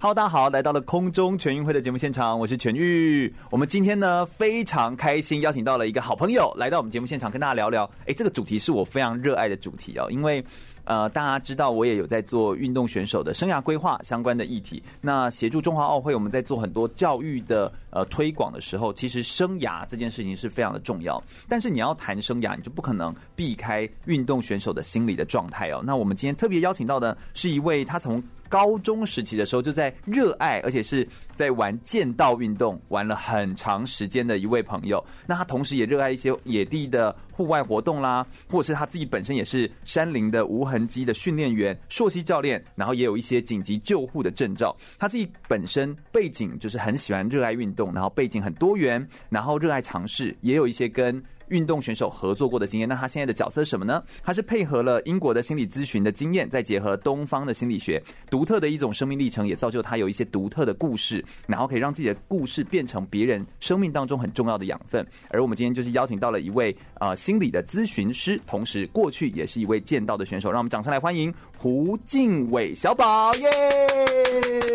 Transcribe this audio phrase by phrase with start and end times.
[0.00, 3.34] Hello，大家好，来到了空中全运会的节目现场，我是全玉。
[3.50, 7.90] 我们今天呢非常开心，邀请到了一个好朋友来到我们节目现场，跟大家聊聊。
[8.06, 10.44] 诶，这个主题是我非常热爱的主题哦，因为。
[10.84, 14.82] 呃，大家知道我也有在做运动选手的生涯规划相关的议题。
[15.02, 21.22] 那协助中华奥会，我们在做很多教育的呃推广的时候，其实生涯这件事情是非常的重要。
[21.46, 25.82] 但是你要谈生涯，你就不可能避开运动选手的心理的状态哦。
[25.84, 31.06] 那我们今天特别邀请到的是一位，他从高中时期的时候就在热爱，而且是
[31.36, 35.04] 在玩剑道运动，玩了很长时间的一位朋友。
[35.26, 44.76] 那他同时也热爱一些野地的户外活动啦，或者是他自己本身也是山林的无痕迹的训练员、溯溪教练，然后也有一些紧急救护的证照。
[44.98, 51.22] 他自己本身背景就是很喜欢热爱运动，然后背景很多元，然后热爱尝试，也有一些跟。
[51.50, 54.02] 运动选手合作过的经验，那他现在的角色是什么呢？
[54.22, 65.06] 他是配合了英国的心理咨询的经验，再结合东方的心理学，独特的一种生命历程，也造就他有一些独特的故事，然后可以让自己的故事变成别人生命当中很重要的养分。
[65.30, 73.50] 而我们今天就是邀请到了一位啊、心理的咨询师，同时过去也是一位剑道的选手，让我们掌声来欢迎胡敬伟小宝耶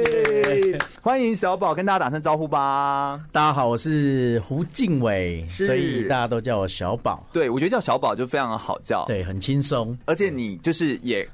[0.04, 0.76] ！Yeah!
[0.76, 0.82] Yeah!
[1.02, 3.22] 欢迎小宝跟大家打声招呼吧。
[3.32, 6.68] 大家好，我是胡敬伟，所以大家都叫我。
[6.68, 11.26] 小宝，对，我觉得叫小宝就非常的好叫，对，很轻松，而且你就是也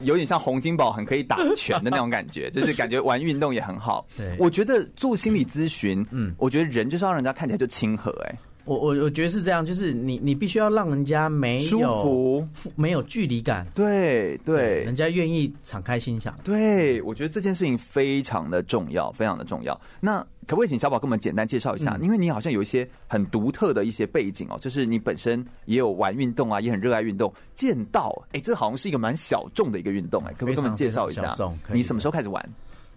[0.00, 4.06] 有点像洪金宝，很可以打拳的那种感觉， 就是感觉玩运动也很好。
[4.18, 19.78] 对，我觉得做心理咨询，嗯，我觉得人就是要让人家看起来就亲和，哎，我我我觉得是这样，就是你你必须要让人家没有舒服，没有距离感，对对，人家愿意敞开心想，对，我觉得这件事情非常的重要，非常的重要。
[20.00, 21.96] 那可不可以请小宝跟我们简单介绍一下？
[22.02, 27.32] 因为你好像有一些很独特的一些背景哦，就是你本身也有玩运动啊，也很热爱运动。
[27.54, 31.34] 剑道，哎，这好像是一个蛮小众的一个运动，哎，可不可以跟我们介绍一下？
[31.72, 32.50] 你什么时候开始玩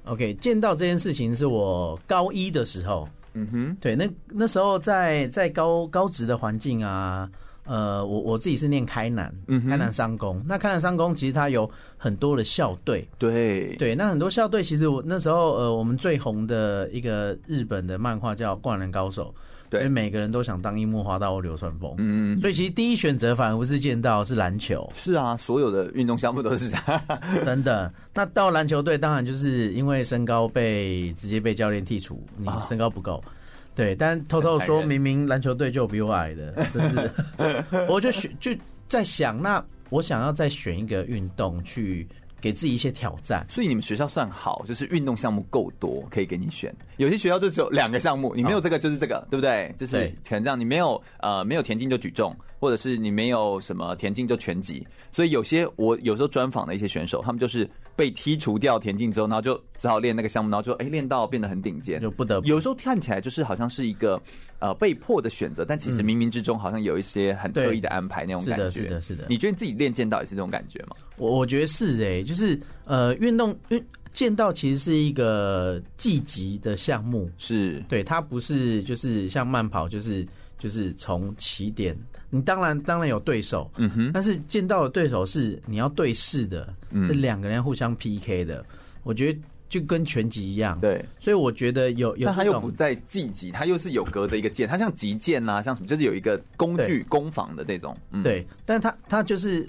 [0.06, 7.30] ？OK，剑道这件事情是我高一的时候，嗯哼，对，那那时候在在高高职的环境啊。
[7.66, 10.44] 呃，我我自己是念开南，嗯，开南商工。
[10.46, 13.96] 那开南商工其实它有很多的校队，对对。
[13.96, 19.34] 那很多校队其实我那时候呃，我们最红的一个日本的漫画叫《灌篮高手》，
[19.74, 22.40] 对，所以每个人都想当樱木花道或流川枫，嗯。
[22.40, 24.90] 所以其实第一选择反而不是剑道，是篮球。
[24.94, 27.02] 是啊，所有的运动项目都是这样，
[27.44, 27.92] 真的。
[28.14, 33.18] 那到篮球队，当然就是因为身高被直接被教练剔除，你身高不够。
[33.26, 33.42] 啊
[33.76, 37.12] 对，但偷偷说明明篮球队就比我矮的，真是，
[37.90, 38.52] 我就选就
[38.88, 42.08] 在想，那我想要再选一个运动去
[42.44, 43.46] 给自己一些挑战。
[43.48, 46.76] 所以你们学校算好，就是运动项目够多，可以给你选。
[46.98, 49.74] 有些学校就只有两个项目，你没有这个就是这个，对不对？
[49.78, 54.86] 就是可能这样，你没有呃没有田径就举重，或者是你没有什么田径就拳击。
[55.10, 57.70] 所以有些我有时候专访的一些选手，他们就是。
[57.96, 62.48] 被剔除掉田径之后，然后就只好练那个项目，然后就哎练到变得很顶尖，就不得不。
[62.48, 64.20] 有时候看起来就是好像是一个
[64.64, 68.70] 呃被迫的选择，但其实冥冥之中好像有一些很特意的安排那种感觉。
[68.70, 69.26] 是的，是的，是的。
[69.28, 70.96] 你觉得你自己练剑道也是这种感觉吗？
[71.18, 80.26] 我我觉得是哎、欸，就是呃运动运剑道其实是一个积极的项目，是对它不是就是像慢跑就是。
[80.60, 81.94] 就是从起点，
[82.30, 88.66] 你当然当然有对手，嗯哼，但是剑道的对手是你要对视的，嗯、是两个人互相 PK 的。
[89.04, 89.40] 我觉得
[89.74, 99.68] 就跟全集一样，对，所以我觉得有有，但他又不在积极，他又是有隔着一个剑，他像击剑啊，像什么，就是有一个工具攻防的这种，嗯、对，但他他就是，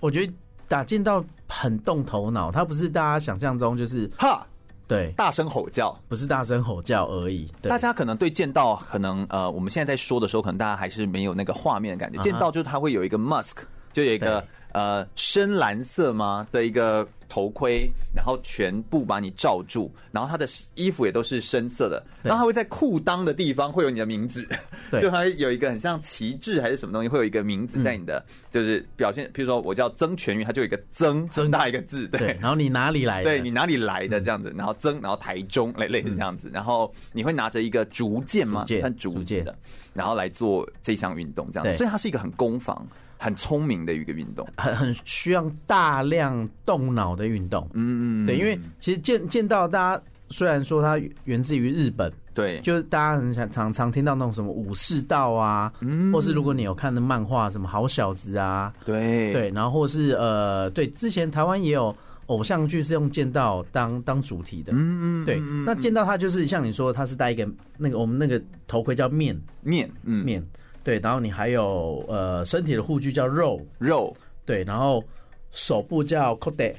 [0.00, 0.32] 我觉得
[0.68, 4.46] 打剑道很动头脑，他不是大家想象中就是哈。
[4.88, 7.46] 对，大声吼叫不是大声吼叫而已。
[7.60, 12.18] 大家可能对剑道，可能呃，我们现在在说的时候，可能大家还是没有那个画面的感觉。
[12.22, 13.58] 剑道就是它会有一个 mask，
[13.92, 17.06] 就有一个呃深蓝色吗的一个。
[17.32, 24.46] 头盔，然后全部把你罩住，然后他的衣服也都是深色的，然后他会在裤裆的地方会有你的名字，
[24.90, 31.52] 对，就他有一个很像旗帜还是什么东西，会有一个名字在你的，嗯、就是表现，譬如说我叫曾全玉，他就有一个曾曾。
[31.52, 33.24] 大一个字，对，对，然后你哪里来的？
[33.24, 38.64] 对，你哪里来的这样子，然后曾，然后台中类类似这样子，然后你会拿着一个竹剑吗？
[38.66, 39.54] 像竹剑的，
[39.92, 42.86] 然后来做这项运动这样子，所以它是一个很攻防。
[43.22, 47.64] 很聪明的一个运动，很很需要大量动脑的运动。
[47.72, 59.32] 嗯嗯，对，因为其实剑剑道大家虽然说它源自于日本，对，就是大家很想常常听到那种什么武士道啊，嗯，或是如果你有看的漫画，什么好小子啊，对。
[59.32, 61.94] 对，然后或是呃，对，之前台湾也有
[62.26, 67.48] 偶像剧是用剑道当当主题的，嗯嗯，对，那剑道它就是像你说，它是戴一个
[67.78, 69.38] 那个我们那个头盔叫面。
[69.60, 70.24] 面，嗯。
[70.24, 70.44] 面，
[70.84, 74.14] 对，然后你还有呃身体的护具叫肉肉，
[74.44, 75.02] 对，然后
[75.50, 76.74] 手部叫 kode。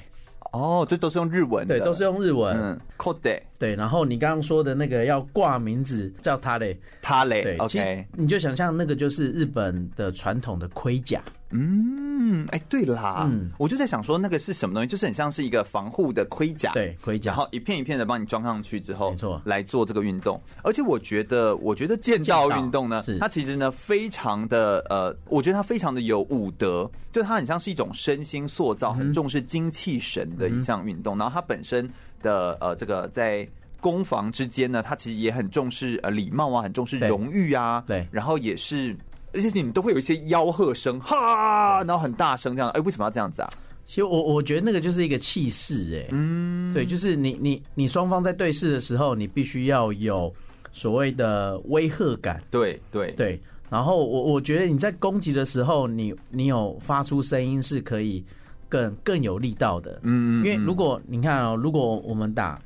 [0.52, 2.56] 哦，这都是用日文的，对，都是用日文。
[2.56, 11.24] 嗯，Kode，对，然后你刚刚说的那个要挂名字叫他嘞，他嘞，对，OK，你就想象那个就是日本的传统的盔甲。
[11.54, 20.42] 嗯，哎，对啦，嗯，我就在想说那个是什么东西，就是很像是一个防护的盔甲，对，盔甲，然后一片一片的帮你装上去之后，没错，来做这个运动。
[20.64, 31.18] 而且我觉得，我觉得剑道运动呢，它其实呢非常的呃，我觉得它非常的有武德，就它很像是一种身心塑造，很重视精气神的一项运动。
[31.18, 31.88] 然后它本身
[32.22, 33.48] 的呃这个在
[33.80, 38.96] 攻防之间呢，它其实也很重视呃礼貌啊，很重视荣誉啊，对，然后也是。
[39.34, 42.70] 而且你们都会有一些吆喝声，哈，然后很大声这样。
[42.72, 43.50] 哎，为什么要这样子啊？
[43.86, 50.34] 其实我我觉得那个就是一个气势，哎，嗯，对，就是你你你双方在对视的时候，你必须要有
[50.72, 53.42] 所谓的威吓感，对对对。
[53.70, 58.24] 然后我我觉得你在攻击的时候，你你有发出声音是可以
[58.70, 62.60] 更更有力道的，嗯，因为如果你看哦，如果我们打。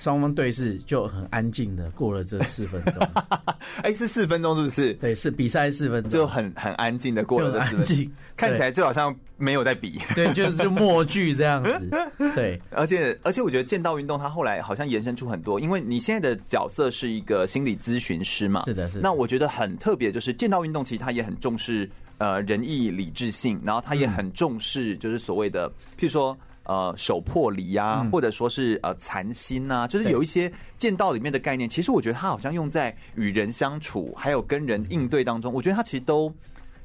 [0.00, 3.06] 双方对视就很安静的过了这四分钟，
[3.84, 4.94] 哎，是四分钟是不是？
[4.94, 11.90] 对，是比赛四分钟，就很很安静的过了安静，看起来就好像没有在比，对，就是默剧这样子，
[12.34, 12.60] 对。
[12.70, 19.02] 而且而且，我觉得剑道运动它后来好像延伸出很多，因为你现在的角色是一个心理咨询师嘛，是的，是的。
[19.02, 25.68] 那我觉得很特别，就是剑道运动其实它也很重视呃仁义礼智信，然后它也很重视就是所谓的，
[25.98, 26.34] 譬如说。
[26.64, 31.68] 呃，手破离呀，或者说是呃残心呐，就是有一些剑道里面的概念。
[31.68, 36.32] 其实我觉得它好像用在与人相处，还有跟人应对当中，我觉得它其实都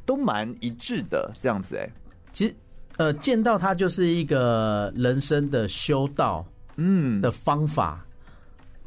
[0.06, 1.75] 都蛮一致的这样子。
[1.75, 1.88] 哎，
[2.31, 2.56] 其实
[2.98, 6.44] 呃，剑道它就是一个人生的修道，
[6.78, 8.04] 嗯的方法。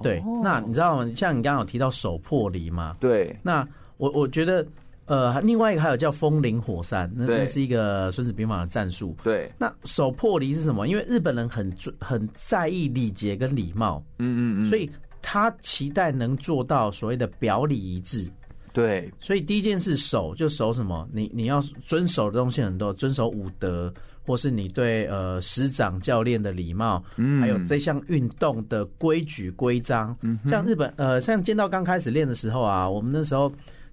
[0.03, 1.13] 对，那你知道吗？
[1.15, 2.97] 像你刚刚有提到手破离嘛？
[2.99, 3.67] 对，那
[3.99, 4.67] 我我觉得。
[5.09, 9.17] 呃，另外一个还有叫风林火山，那那是一个孙子兵法的战术。
[9.25, 10.87] 对，那手破离是什么？
[10.87, 14.89] 因为日本人很很在意礼节跟礼貌，嗯嗯嗯，所以
[15.23, 18.31] 他期待能做到所谓的表里一致。
[18.75, 21.09] 对，所以第一件事守就守什么？
[21.11, 23.91] 你你要遵守的东西很多，遵守武德，
[24.27, 30.15] 或是你对呃师长教练的礼貌，嗯，还有这项运动的规矩规章。
[30.21, 33.51] 嗯，像日本呃，像剑道刚开始练的时候啊，我们那时候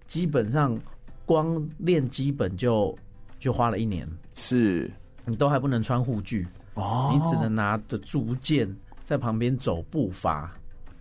[0.07, 0.77] 基本上。
[1.25, 2.98] 光练基本就
[3.39, 4.89] 就花了一年，是。
[5.25, 6.48] 你都还不能穿护具。
[6.75, 8.74] 哦，你只能拿着竹剑
[9.04, 10.54] 在旁边走步伐，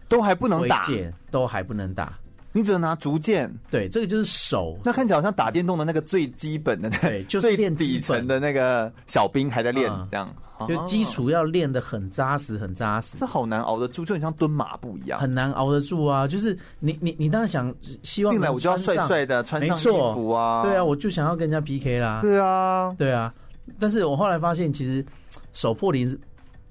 [0.09, 0.87] 都还不能打，
[1.31, 2.19] 都还不能打，
[2.55, 3.53] 你只能拿竹剑。
[3.71, 4.79] 对，这个就是手。
[4.83, 10.35] 那看起来好像打电动的那个最基本的，对， 就是最底层的那个小兵还在练这样。
[10.69, 13.19] 就基础要练的很扎实，很扎实。
[13.19, 16.29] 这好难熬得住，就很像蹲马步一样，很难熬得住啊！
[16.29, 17.75] 就是你你你当然想
[18.05, 19.81] 希望进来我就要帅帅的穿上衣
[20.15, 23.35] 服啊，对啊，我就想要跟人家 PK 啦，对啊，对啊。
[23.81, 25.05] 但是我后来发现，其实
[25.53, 26.09] 手破零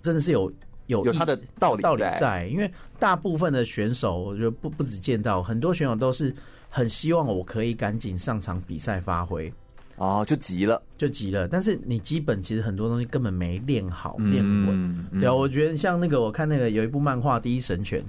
[0.02, 0.52] 真的是有
[0.88, 6.34] 有有他的道理道理在，因为大部分的选手，我觉得不不止见到，很多选手都是
[6.70, 9.52] 很希望我可以赶紧上场比赛发挥。
[9.96, 11.48] 哦，就急了，就急了。
[11.48, 15.08] 但是你基本其实很多东西根本没练好，练不稳。
[15.22, 18.02] 对啊，我觉得像那个，我看那个有一部漫画《第一神拳》，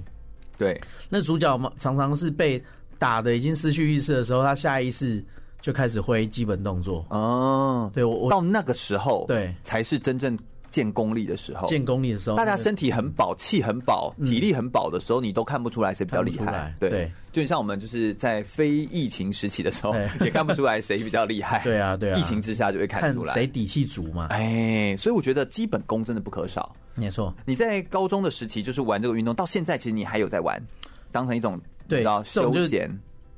[0.57, 2.61] 对，那主角嘛常常是被
[2.97, 5.23] 打的已经失去意识的时候，他下意识
[5.61, 7.05] 就开始挥基本动作。
[7.09, 10.37] 哦，对我到那个时候，对才是真正。
[10.75, 16.75] 见功力的时候，建功力的时候，大家身体很饱，气很饱，体力很饱的时候，你都看不出来谁比较厉害。
[16.77, 21.59] 对，就像我们就是在非疫情时期的时候，也看不出来谁比较厉害。
[21.63, 24.27] 对啊，对啊，疫情之下就会看出来谁底气足嘛。
[24.31, 26.75] 哎，所以我觉得基本功真的不可少。
[26.93, 30.61] 没错，你在高中的时期就是玩这个运动，到现在其实你还有在玩，
[31.09, 32.91] 当成一种对休闲。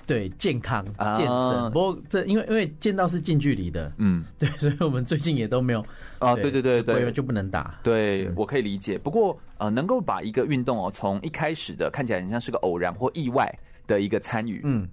[0.08, 0.84] 对，健康
[1.14, 5.86] 健身，不过这因为因为见到是近距离的，嗯，对，所以我们最近也都没有。
[6.20, 7.78] 啊，对对对对，就不能打。
[7.84, 8.98] 对，我可以理解。
[8.98, 13.54] 不过呃，能够把一个运动哦，从一开始的看起来很像是个偶然或意外
[13.86, 14.88] 的一个参与，嗯，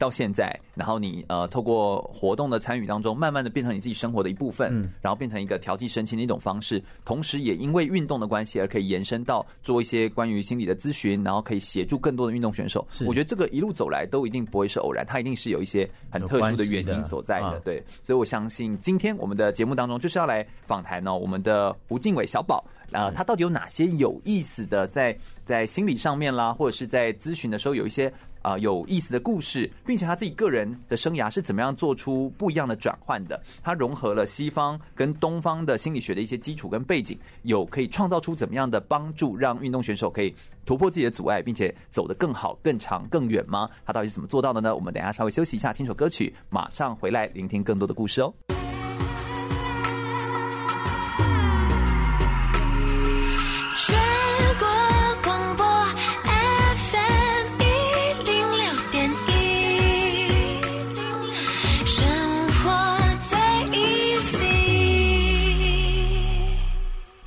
[0.00, 12.86] 到现在，然后你呃透过活动的参与当中，慢慢的变成你自己生活的一部分，嗯，然后变成一个调剂身心的一种方式，同时也因为运动的关系而可以延伸到做一些关于心理的咨询，然后可以协助更多的运动选手。
[13.06, 17.50] 我觉得这个一路走来都一定不会是偶然，它一定是有一些很特殊的原因所在的。
[17.50, 25.14] 的对，所以我相信今天我们的节目当中就是要来访谈呢，我们的吴敬伟小宝，呃，他到底有哪些有意思的在
[25.44, 28.10] 在心理上面啦，或者是在咨询的时候有一些。
[28.42, 33.40] 啊、有意思的故事，并且他自己个人的生涯是怎么样做出不一样的转换的？
[33.62, 43.68] 他融合了西方跟东方的心理学的一些基础跟背景，有可以创造出怎么样的帮助，让运动选手可以突破自己的阻碍，并且走得更好、更长、更远吗？
[43.84, 44.74] 他到底是怎么做到的呢？
[44.74, 48.32] 我们等一下稍微休息一下，听首歌曲，马上回来聆听更多的故事哦。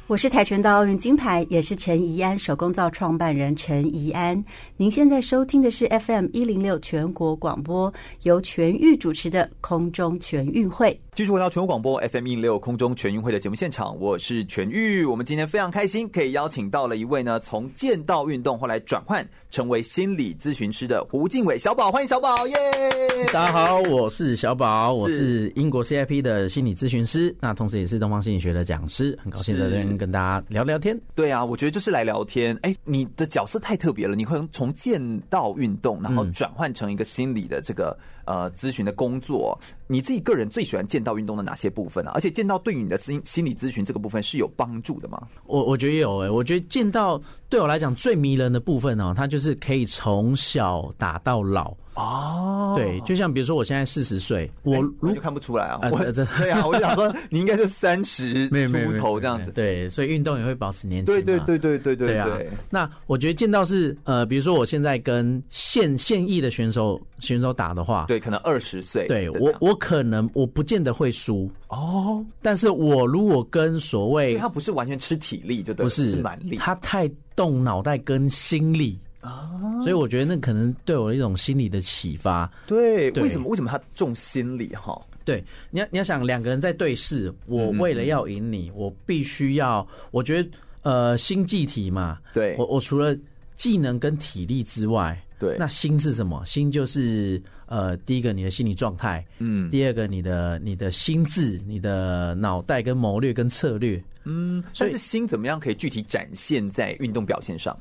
[0.05, 4.43] 我是跆拳道奥运金牌，也是陈怡安手工皂创办人陈怡安。
[4.75, 7.91] 您现在收听的是 FM 一零六全国广播，
[8.23, 10.99] 由全域主持的空中全运会。
[11.15, 15.05] 继续回到全国广播 FM 一零六空中全运会的节目现场，我是全玉。
[15.05, 23.31] 我们今天非常开心，可以邀请到了一位呢，从剑道运动后来转换成为心理咨询师的胡敬伟小宝，欢迎小宝耶！Yeah!
[23.31, 30.99] 大家好，我是小宝，我是英国 CIP 的心理咨询师，那同时也是东方心理学的讲师，很高兴在这边跟大家聊聊天。
[31.13, 32.57] 对啊，我觉得就是来聊天。
[32.63, 37.95] 哎，你的角色太特别了，你可能从剑道运动，然后转换成一个心理的这个。
[38.25, 42.11] 呃，咨询的工作，你自己个人最喜欢剑道运动的哪些部分啊？
[42.15, 45.27] 而且剑道对于你的心心理咨询这个部分是有帮助的吗？
[45.45, 51.75] 我我觉得有诶、我觉得剑道对我来讲最迷人的部分呢、它就是可以从小打到老。
[51.95, 55.79] 哦，对，就像比如说，我现在四十岁，我我就看不出来啊。
[55.91, 59.51] 我 对啊，我就想说，你应该是三十出头这样子。
[59.51, 61.13] 对，所以运动也会保持年轻。
[61.13, 62.27] 对对对对对对对啊！
[62.69, 72.25] 那我觉得见到是呃，比如说我现在跟现现役的选手选手打的话，对，可能二十岁，对我我可能我不见得会输哦。
[72.41, 78.97] 但是我如果跟所谓他不是完全吃体力，就对，不是蛮力，他太动脑袋跟心力。
[79.23, 79.49] 啊，
[79.81, 82.51] 所以我觉得那可能对我的一种心理的启发。
[82.67, 83.47] 对，为什么？
[83.47, 84.67] 为什么他重心理？
[84.75, 90.49] 哈，对，你要你要想两个人在对视，我为了要赢你，我必须要，我觉得
[90.81, 93.17] 呃，心技体嘛，对，我我除了
[93.55, 96.45] 技能跟体力之外，对，那心是什么？
[96.45, 107.73] 心就是呃，第一个你的心理状态，嗯，第二个你的你的心智、你的脑袋跟谋略跟策略，嗯，但是心怎么样可以具体展现在运动表现上？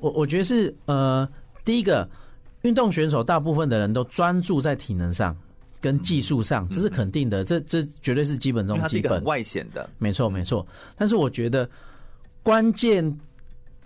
[0.00, 1.28] 我我觉得是呃，
[1.64, 2.08] 第一个
[2.62, 5.36] 运动选手大部分的人都专注在体能上
[5.80, 9.22] 跟技术上，这是肯定的，这这绝对是基本中基本。
[9.24, 10.66] 外显的，没错没错。
[10.96, 11.68] 但是我觉得
[12.42, 13.18] 关键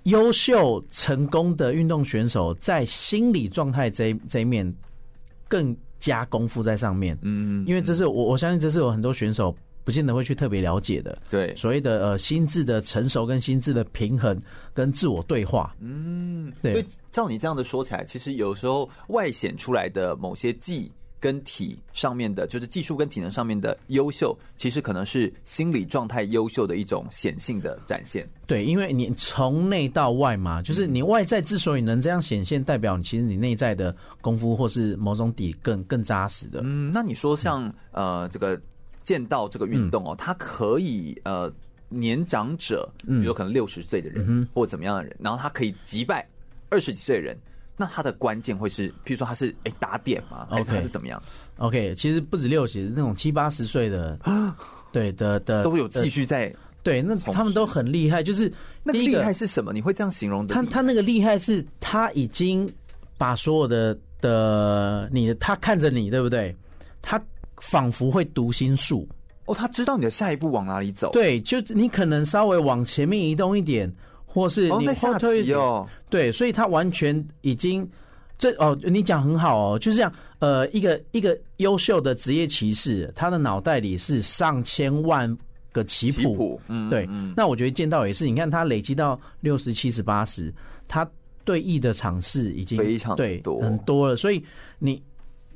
[0.05, 4.75] 优秀成功的运动选手在心理状态这一这一面
[5.49, 7.19] 更加功夫在上面。
[7.23, 9.55] 嗯，因为这是我我相信这是有很多选手。
[9.85, 14.41] 不见得会去特别了解的，对所谓的呃心智的成熟跟心智的平衡
[14.73, 16.73] 跟自我对话，嗯，对。
[16.73, 28.27] 所以照你这样的说起来，其实有时候外显出来的某些技跟体上面的，就是技术跟体能上面的优秀，其实可能是心理状态优秀的一种显性的展现。
[28.47, 36.63] 对，因为你从内到外嘛，就是你外在之所以能这样显现，代表你其实你内在的功夫或是某种底更更扎实的。
[36.65, 38.59] 嗯，那你说像、嗯、呃这个。
[39.05, 41.53] 剑道这个运动哦，它可以呃
[41.91, 46.27] 年长者，比如可能六十岁的人或怎么样的人，然后他可以击败
[46.71, 47.39] 二十几岁的人，
[47.77, 50.49] 那他的关键会是，譬如说他是哎打点吗？
[50.51, 51.23] 还是怎么样
[51.59, 54.19] ？OK，其实不止六十，那种七八十岁的，
[54.91, 58.23] 对的的都有继续在对，那他们都很厉害。
[58.23, 59.73] 就是那个厉害是什么？
[59.73, 60.55] 你会这样形容的？
[60.55, 62.69] 他他那个厉害是他已经
[63.17, 66.57] 把所有的的你的他看着你，对不对？
[67.03, 67.23] 他。
[67.61, 69.09] 仿佛会读心术
[69.47, 71.11] 哦，他知道你的下一步往哪里走。
[71.13, 73.93] 对，就你可能稍微往前面移动一点，
[74.25, 75.59] 或是你后退一点。
[75.59, 77.87] 哦，对，所以他完全已经
[78.39, 80.13] 这哦，你讲很好哦，就是这样。
[80.39, 85.35] 呃，一个一个优秀的职业棋士，他的脑袋里是上千万
[85.73, 86.21] 个棋谱。
[86.21, 87.07] 棋谱，嗯，对。
[87.37, 90.53] 那我觉得剑道也是，你看他累积到六十七十八十，
[90.89, 91.07] 他
[91.45, 94.17] 对弈的场次已经非常多，对，很多了。
[94.17, 94.43] 所以
[94.79, 95.03] 你。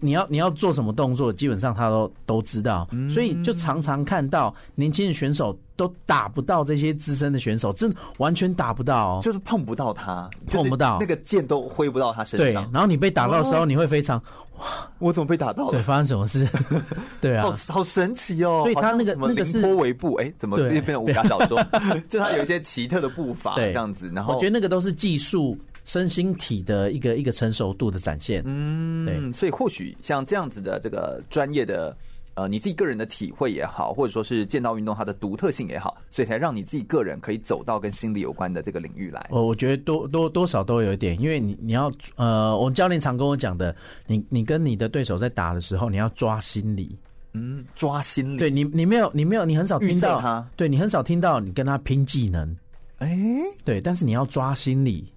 [0.01, 12.65] 你要你要做什么动作，基本上他都都知道，所以就常常看到年轻的选手都打不到这些资深的选手，真完全打不到，就是碰不到他，碰不到那个剑都挥不到他身上。
[12.65, 14.23] 对，然后你被打到的时候，你会非常
[14.59, 14.67] 哇，
[14.99, 15.73] 我怎么被打到了？
[15.73, 16.49] 对，发生什么事？
[17.21, 18.61] 对啊，好好神奇哦！
[18.63, 21.61] 所以他那个那个是波维步，哎，怎么变成武侠小说？
[22.09, 24.11] 就他有一些奇特的步伐，这样子。
[24.15, 25.57] 然后我觉得那个都是技术。
[25.89, 31.97] 身心体的一个一个成熟度的展现，嗯，对，所以或许像这样子的这个专业的
[32.35, 39.27] 呃，你自己个人的体会也好，或者说是剑道运动它的独特性也好，所以才让你自己个人可以走到跟心理有关的这个领域来。
[39.31, 43.75] 我我觉得多多多少都有一点，因为你你要呃，我教练常跟我讲的，
[44.07, 46.95] 你你跟你的对手在打的时候，你要抓心理，
[47.33, 52.55] 嗯，抓心理，对你你没有你没有你很少听到他，对你很少听到你跟他拼技能，
[52.99, 53.19] 哎，
[53.65, 55.11] 对，但是你要抓心理。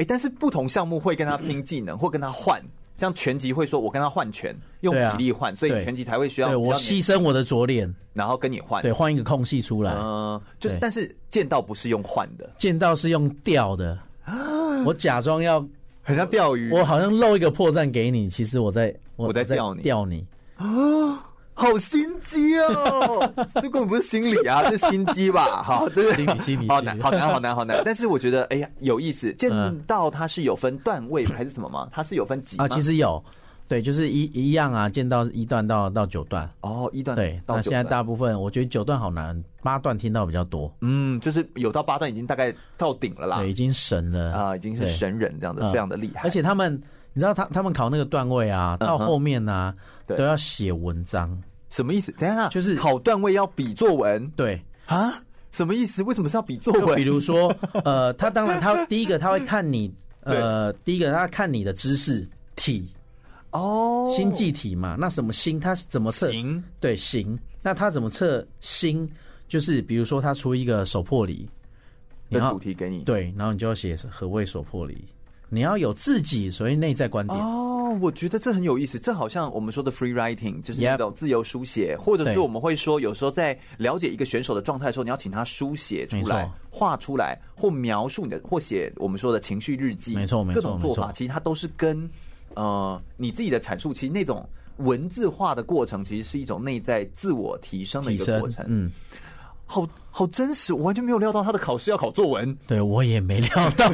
[0.00, 2.58] 哎，但是不同项目会跟他拼技能，或跟他换，
[2.96, 13.98] 像拳击会说，我跟他换拳，用体力换，所以拳击才会需要我牺牲我的左脸，然后跟你换，对，换一个空隙出来，嗯，就是，但是剑道不是用换的，剑道是用钓的，
[14.86, 15.62] 我假装要
[16.00, 20.26] 很像钓鱼，我好像露一个破绽给你，其实我在我在钓你，钓你
[20.56, 21.26] 啊。
[21.60, 25.62] 好心机哦， 这根本不是心理啊，这是心机吧？
[25.62, 27.82] 好，这个心理，心理，好难，好难，好难，好难。
[27.84, 29.32] 但是我觉得，哎呀，有意思。
[29.34, 29.50] 剑
[29.82, 31.88] 道它是有分段位还是什么吗？
[31.92, 32.66] 它是有分级啊？
[32.68, 33.22] 其实有，
[33.68, 34.88] 对，就是一一样啊。
[34.88, 37.38] 剑道一段到到九段哦，一段对。
[37.46, 40.72] 那现在大部分我觉得九段好难，八段听到比较多。
[40.80, 46.22] 嗯，就是有到八段已经大概到顶了啦，对，已经神了啊，已经是神人这样的，非常的厉害。
[46.22, 46.72] 而且他们，
[47.12, 49.74] 你知道他他们考那个段位啊，到后面呢
[50.06, 51.38] 都要写文章。
[51.70, 52.12] 什么意思？
[52.18, 54.28] 等一下，就是考段位要比作文。
[54.36, 56.02] 对啊，什么意思？
[56.02, 56.94] 为什么是要比作文？
[56.96, 62.88] 比如说， 呃，他当然他第一个他会看你，呃，第一个他看你的知识体
[63.52, 64.96] 哦，心技体嘛。
[64.98, 65.58] 那什么心？
[65.58, 66.30] 他怎么测？
[66.30, 67.38] 行对行。
[67.62, 69.08] 那他怎么测心？
[69.48, 71.48] 就是比如说他出一个手破离，
[72.30, 75.04] 的主题给你，对，然后你就要写何谓手破离。
[75.48, 78.98] 你要有自己所谓内在观点哦，我觉得这很有意思。
[78.98, 90.14] 这好像我们说的 free writing，就是那种自由书写，或者是我们会说，有时候在了解一个选手的状态的时候，你要请他书写出来、画出来，或描述你的，或写我们说的情绪日记。
[90.14, 92.08] 没错，没错，各种做法其实它都是跟
[92.54, 98.64] 呃你自己的阐述，其实那种文字化的过程，其实是一种内在自我提升的一个过程。
[98.68, 98.92] 嗯。
[99.70, 102.58] 好好真实，我完全没有料到他的考试要考作文。
[102.66, 103.86] 对，我也没料到，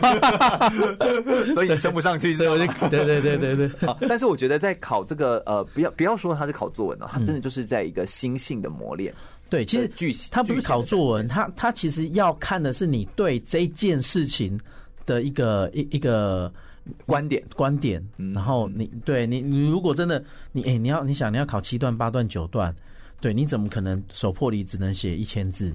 [1.53, 2.49] 所以你升不上去，对
[2.89, 4.09] 对对对对对。
[4.09, 9.13] 但是我觉得在考这个呃，不要不要说他是考作文了，他真的就是在一个心性的磨练。
[9.51, 14.59] 对，其实句他不是考作文，他他其实要看的是你对这件事情
[15.05, 16.51] 的一个一一个
[17.05, 18.03] 观点观点。
[18.35, 22.75] 然后你对你你如果真的你哎你要你想你要考七段八段九段。
[23.21, 25.75] 对，你怎么可能手破里只能写一千字？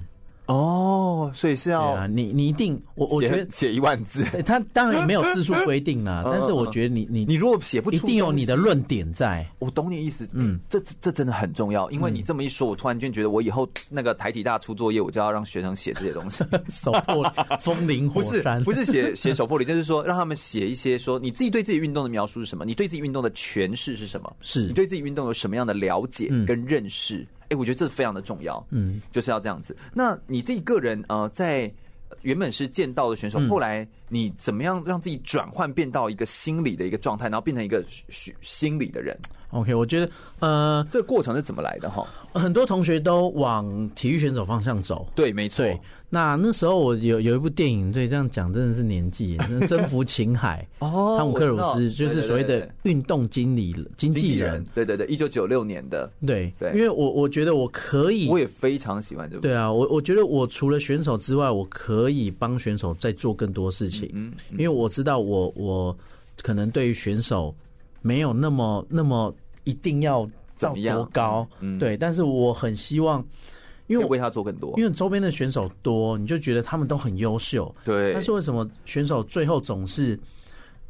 [0.52, 9.46] 哦，所以是要啊，你你一定，我我觉得写一万字，他当然也没有字数规定啦， 但是我觉得你你你如果写不出，一定有你的论点在。
[9.58, 17.24] 我懂你意思，嗯，这这真的很重要，因为你这么一说，我突然间觉得我以后那个台体大出作业，我就要让学生写这些东西， 手破
[17.60, 24.66] 风铃火山，不是不是写写手破铃，就是说让他们写一些说你自己对自己运动的描述是什么，你对自己运动的诠释是什么，是。
[24.66, 27.26] 你对自己运动有什么样的了解跟认识。
[27.52, 29.76] 哎，我觉得这是非常的重要，嗯，就是要这样子。
[29.92, 31.70] 那你自己个人，呃，在
[32.22, 37.84] 原本是剑道的选手，后来你怎么样让自己转换变到一个心理的一个状态，然后变成一个
[38.40, 39.14] 心理的人
[39.50, 42.06] ？OK，我觉得呃，这个过程是怎么来的哈？
[42.32, 45.66] 很多同学都往体育选手方向走，对，没错。
[46.14, 65.96] 那那时候我有有一部电影，对，这样讲真的是年纪， 征服情海 哦，汤姆克鲁斯就是所谓的运动经理经纪人，对对对，一九九六年的，对对，因为我我觉得我可以，我也非常喜欢这部，对啊，我我觉得我除了选手之外，我可以帮选手再做更多事情，嗯，因为我知道我我
[66.42, 67.54] 可能对于选手
[68.02, 69.34] 没有那么那么。
[69.64, 71.46] 一定要到多高？
[71.60, 73.24] 嗯，对，但是我很希望，
[73.92, 77.74] 因为为他做更多，因为周边的选手多，你就觉得他们都很优秀。
[77.84, 80.18] 对，但是为什么选手最后总是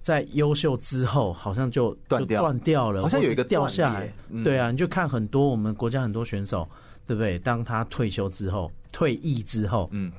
[0.01, 4.13] 在优秀之后，好像就断掉断掉了，好像有一个掉下来？
[4.45, 6.69] 对啊，你就看很多我们国家很多选手，
[7.07, 7.39] 对不对？
[7.39, 10.11] 当他退休之后、退役之后，嗯，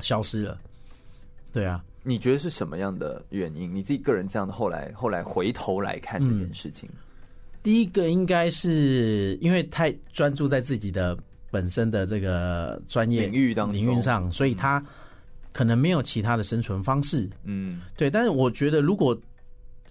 [0.00, 0.58] 消失了。
[1.52, 3.72] 对啊，你觉得是什么样的原因？
[3.72, 6.88] 你自己个人这样的后来后来回头来看这件事情。
[7.62, 11.16] 第一个应该是因为太专注在自己的
[11.54, 14.84] 本身的这个专业领域当中领域上，所以他
[15.52, 17.30] 可能没有其他的生存方式。
[17.44, 18.10] 嗯，对。
[18.10, 19.16] 但是我觉得，如果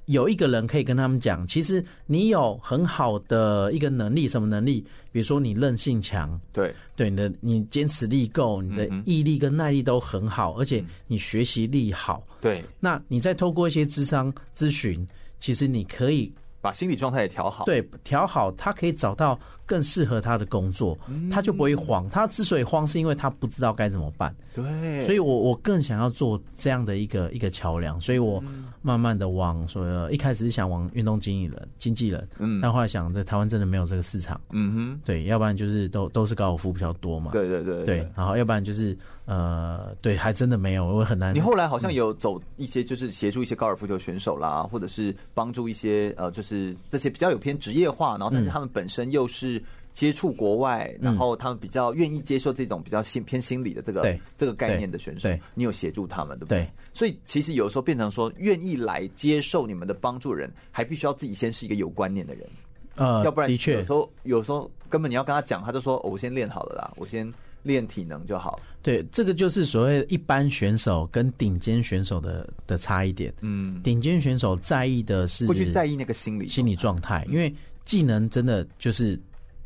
[0.07, 4.85] 有一个人可以跟他们讲，其实你有很好的一个能力，什么能力？
[5.13, 12.61] 比如说你韧性强，对对，你的你坚持力够，你的毅力跟耐力都很好，而且你学习力好，对。
[12.81, 15.07] 那你再透过一些智商咨询，
[15.39, 20.97] 其实你可以把心理状态也调好，对，调好，他可以找到更适合他的工作，
[21.31, 22.09] 他就不会慌。
[22.09, 24.35] 他之所以慌，是因为他不知道该怎么办。
[24.53, 28.43] 对，所以我我更想要做这样的一个一个桥梁，所以我
[28.81, 38.95] 慢慢的往所谓一开始是想往运动经理人、经纪人，嗯，但后来想在台湾真的没有这个市场，嗯哼，对，要不然就是都都是高尔夫比较多嘛，对对对对，然后要不然就是
[39.25, 41.33] 呃，对，还真的没有，我很难。
[41.33, 49.62] 你后来好像有走一些，就是协助一些高尔夫球选手啦，或者是帮助一些呃，就是这些比较有偏职业化，然后但是他们本身又是。
[49.93, 56.67] 接触国外，然后他们比较愿意接受这种比较心偏心理的这个这个概念的选手，你有协助他们，对不对？
[56.93, 62.49] 所以其实有时候变成说，愿意来接受你们的帮助的人，还必须要自己先是一个有观念的人，
[62.95, 68.59] 呃，要不然的确有时候有时候根本你要跟他讲，他就说，我先练好了啦，我先练体能就好。
[68.81, 73.31] 对，这个就是所谓一般选手跟顶尖选手的的差异点。
[73.41, 77.53] 嗯，顶尖选手在意的是不去在意那个心理心理状态，因为
[77.85, 79.19] 技能真的就是。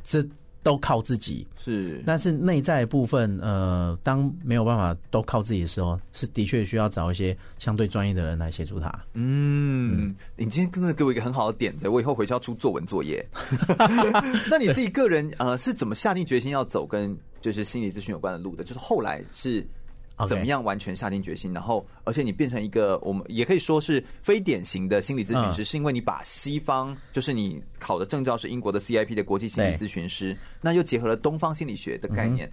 [0.10, 0.26] 这
[0.64, 8.90] 都靠自己是，但是内在部分，呃，当没有办法都靠自己的时候，是的确需要找一些相对专业的人来协助他。
[9.14, 13.26] 嗯，你今天真的给我一个很好的点子，我以后回去要出作文作业。
[14.50, 18.64] 那你自己个人呃是怎么下定决心要走跟就是心理咨询有关的路的？
[18.64, 19.68] 就是后来是。
[20.26, 21.54] 怎么样完全下定决心？
[21.54, 32.50] 然后，而且你变成一个，我们也可以说是非典型的心理咨询师，是因为你把西方，就是你考的证照是英国的 CIP 的国际心理咨询师，那又结合了东方心理学的概念，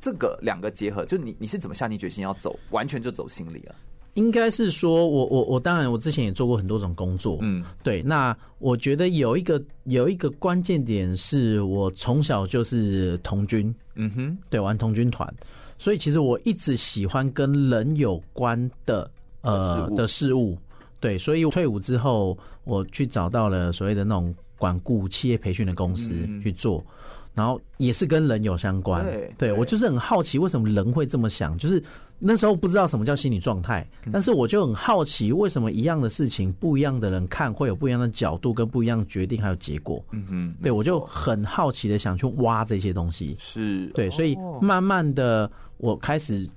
[0.00, 3.74] 这个两个结合，就你你是怎么下定决心要走，完全就走心理了？
[4.14, 8.02] 应该是说我我我当然我之前也做过很多种工作，嗯，对。
[8.02, 15.32] 那我觉得有一个有一个关键点是我从小就是童军，嗯哼，对，玩童军团。
[15.78, 19.08] 所以其实我一直喜欢跟人有关的
[19.42, 20.58] 呃的事物，
[21.00, 26.12] 对，所以退伍之后，我去找到了所谓的那种管顾企业培训的公司
[26.42, 26.84] 去做，
[27.32, 29.06] 然后也是跟人有相关。
[29.38, 31.80] 对，我就是很好奇为什么人会这么想，就是
[32.18, 40.04] 那时候不知道什么叫心理状态，但是我就很好奇为什么一样的事情，不一样的人看会有不一样的角度跟不一样的决定还有结果。
[40.10, 43.36] 嗯哼，对，我就很好奇的想去挖这些东西。
[43.38, 45.48] 是对，所以慢慢的。
[45.78, 46.48] 我开始，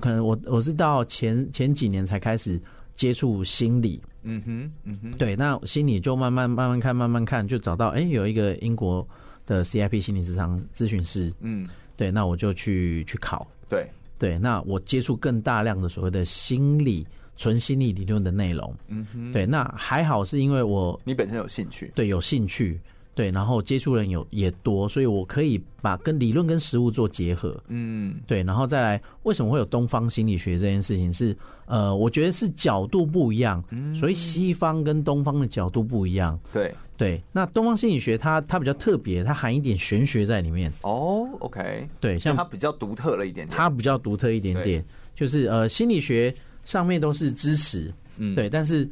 [0.00, 2.60] 可能我我是到前前几年才开始
[2.94, 9.06] 接触心理，嗯哼，嗯哼，对，那心理就慢慢慢慢看，慢慢看，就找到，哎、欸，有一个英国
[9.46, 11.66] 的 CIP 心理咨商咨询师，嗯，
[11.96, 13.88] 对，那我就去去考，对，
[14.18, 22.78] 对，那我接触更大量的所谓的心理纯心理理论的内容，嗯哼，对，那还好是因为我你本身有兴趣，对，有兴趣。
[23.14, 27.60] 对，然后接触人有也多，所以我可以把跟理论跟实物做结合。
[27.68, 31.12] 嗯，对，然后再来，为什么会有东方心理学这件事情？
[31.12, 33.62] 是呃，我觉得是角度不一样，
[33.94, 36.38] 所以西方跟东方的角度不一样。
[36.52, 40.72] 对对，那东方心理学它它比较特别，它含一点玄学在里面。
[40.82, 48.88] 哦，OK，对，像它比较独特了一点点，它比较独特一点点，就是呃，心理学上面都是知识，嗯，对，但是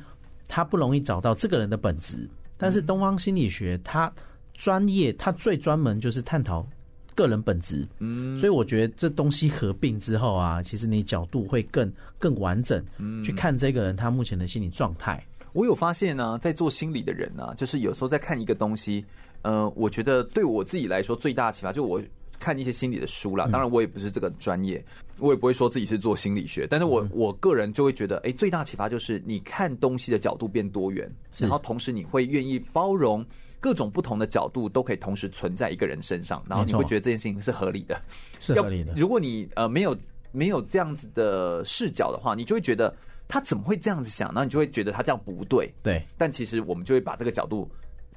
[0.46, 2.28] 它不容易找到这个人的本质。
[2.58, 4.12] 但是东方心理学它
[4.52, 6.66] 专业，它最专门就是探讨
[7.14, 15.24] 个人本质，嗯，所以我觉得这东西合并之后啊，其实你角度会更更完整，嗯，去看这个人他目前的心理状态。
[15.52, 19.04] 我有发现呢，在做心理的人呢，就是有时候在看一个东西，
[19.42, 22.00] 呃，我觉得对我自己来说最大的启发，就我
[22.38, 23.46] 看一些心理的书啦。
[23.50, 24.84] 当然，我也不是这个专业，
[25.18, 33.24] 我也不会说自己是做心理学，但是我我个人就会觉得，哎，最大启发就是你看东西的角度变多元，然后同时你会愿意包容。
[33.60, 38.00] 各种不同的角度都可以同时存在一个人身上，然后你会觉得这件事情是合理的，
[38.38, 38.92] 是合理的。
[38.94, 39.98] 如果你呃没有
[40.30, 42.94] 没有这样子的视角的话，你就会觉得
[43.26, 45.68] 他怎么会这样子想，然后你就会觉得他这样不对。
[45.82, 47.68] 对，但其实我们就会把这个角度。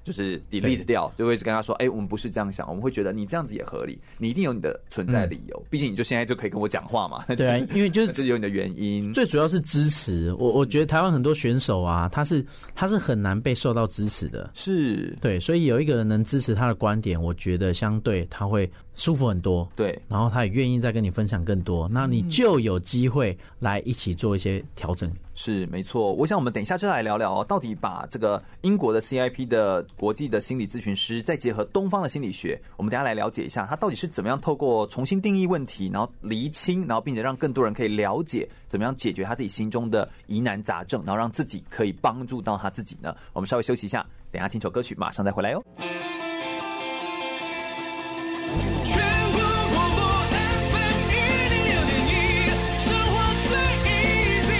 [0.04, 5.64] 就是 delete 掉，就会跟他说：“哎、欸，我们不是这样想，我们会觉得你这样子也合理，你一定有你的存在理由。
[5.70, 9.14] 毕、嗯、竟你就现在就可以跟我讲话嘛。”对啊， 因为就是只有你的原因。
[9.14, 14.50] 最主要是支持我，我觉得台湾很多选手啊，他是他是很难被受到支持的。
[14.54, 25.12] 是，对，所以有一个人能支持他的观点，我觉得相对他会舒服很多，对，然后他也愿意再跟你分享更多，那你就有机会来一起做一些调整。
[25.34, 43.16] 是没错，我想我们等一下就来聊聊哦，到底把这个英国的 CIP 的国际的心理咨询师，再结合东方的心理学，我们等一下来了解一下，他到底是怎么样透过重新定义问题，然后厘清，然后并且让更多人可以了解怎么样解决他自己心中的疑难杂症，然后让自己可以帮助到他自己呢？
[43.32, 45.64] 我们稍微休息一下，等一下听首歌曲，马上再回来哟。
[48.84, 48.98] 全
[49.32, 49.40] 国
[49.72, 50.36] 广播南
[50.72, 50.74] 方
[51.10, 52.10] 106.1，
[52.80, 53.14] 生活
[53.48, 53.56] 最
[53.90, 54.52] easy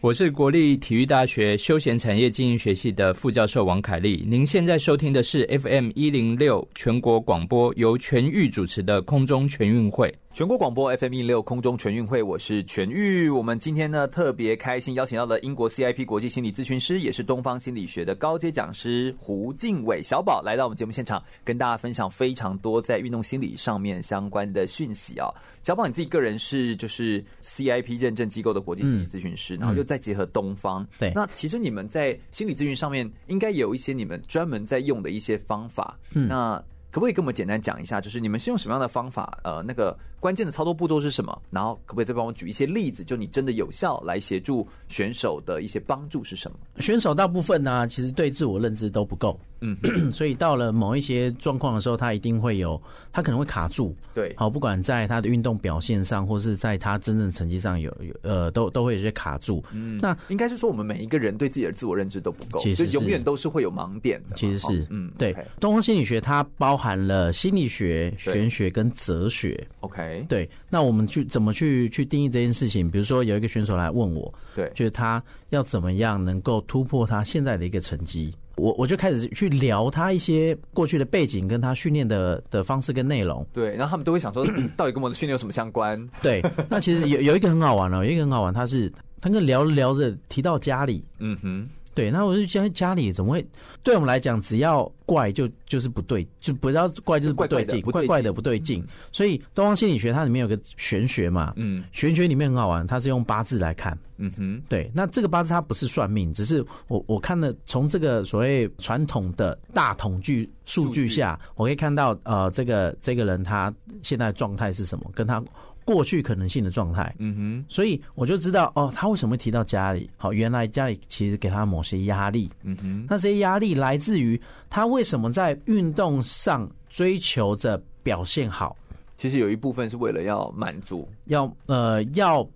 [0.00, 4.24] 我是国立体育大学休闲产业经营学系的副教授王凯丽。
[4.28, 10.14] 您现在收听的是 FM 一零六全国广播，由全域主持的空中全运会。
[10.36, 13.30] 全国广播 FM 一六空中全运会，我是全玉。
[13.30, 25.26] 我们今天呢特别开心，邀请到了英国 CIP 国际心理咨询师，也是东方心理学的高阶讲师胡敬伟小宝，来到我们节目现场，跟大家分享非常多在运动心理上面相关的讯息啊。
[25.62, 36.62] 小宝，你自己个人是就是 CIP 认证机构的国际心理咨询师，嗯、然后又再结合东方，对、嗯，那其实你们在心理咨询上面应该有一些你们专门在用的一些方法，嗯，那。
[36.96, 39.38] 可不可以跟我们简单讲一下，就是你们是用什么样的方法？
[39.44, 41.42] 呃，那个关键的操作步骤是什么？
[41.50, 43.04] 然后可不可以再帮我举一些例子？
[43.04, 46.56] 就你真的有效来协助选手的一些帮助是什么？
[46.78, 49.38] 选手大部分呢、其实对自我认知都不够。
[49.60, 49.76] 嗯，
[50.10, 52.80] 所以到了某一些状况的时候，他一定会有，
[53.12, 53.94] 他可能会卡住。
[54.14, 59.62] 对，好，不管在他的运动表现上，或是在他真正成绩上有有呃，都都会有些卡住。
[59.72, 64.36] 嗯，那应该是说我们每一个人对自己的自我认知都不够，其实永远都是会有盲点的。
[64.36, 65.36] 其实是，嗯，对。
[65.60, 69.66] 东方心理学它包含了心理学、玄学跟哲学。
[69.80, 70.48] OK，对。
[70.68, 72.90] 那我们去怎么去去定义这件事情？
[72.90, 78.34] 比如说有一个选手来问我，对，就是他要怎么样能够突破他现在的一个成绩。
[78.56, 83.46] 我我就开始去聊他一些过去的背景，跟他训练的的方式跟内容。
[83.52, 86.02] 对，然后他们都会想说， 到底跟我的训练有什么相关？
[86.22, 91.68] 对，那其实有有一个很好玩哦，有一个很好玩，他是他跟聊着聊着提到家里，嗯哼。
[91.96, 93.46] 对，那我就觉得家里怎么会？
[93.82, 98.84] 对我们来讲，只要怪就就是不对，就不要怪就是不对劲，怪怪的不对劲。
[99.10, 104.90] 所以东方心理学它里面有个玄学嘛，嗯，玄学里面很好玩，它是用八字来看，嗯哼，对。
[104.94, 115.42] 那这个八字它不是算命，只是我我看的从这个所谓传统的大统计数据下，我可以看到呃，这个这个人他现在状态是什么，跟他。
[115.86, 120.10] 过去可能性的状态，嗯哼，所以我就知道哦，他为什么会提到家里？
[120.16, 128.76] 好，原来家里其实给他某些压力，嗯哼，那这些压力来自于他为什么在运动上追求着表现好？
[129.16, 132.46] 其实有一部分是为了要满足，要呃要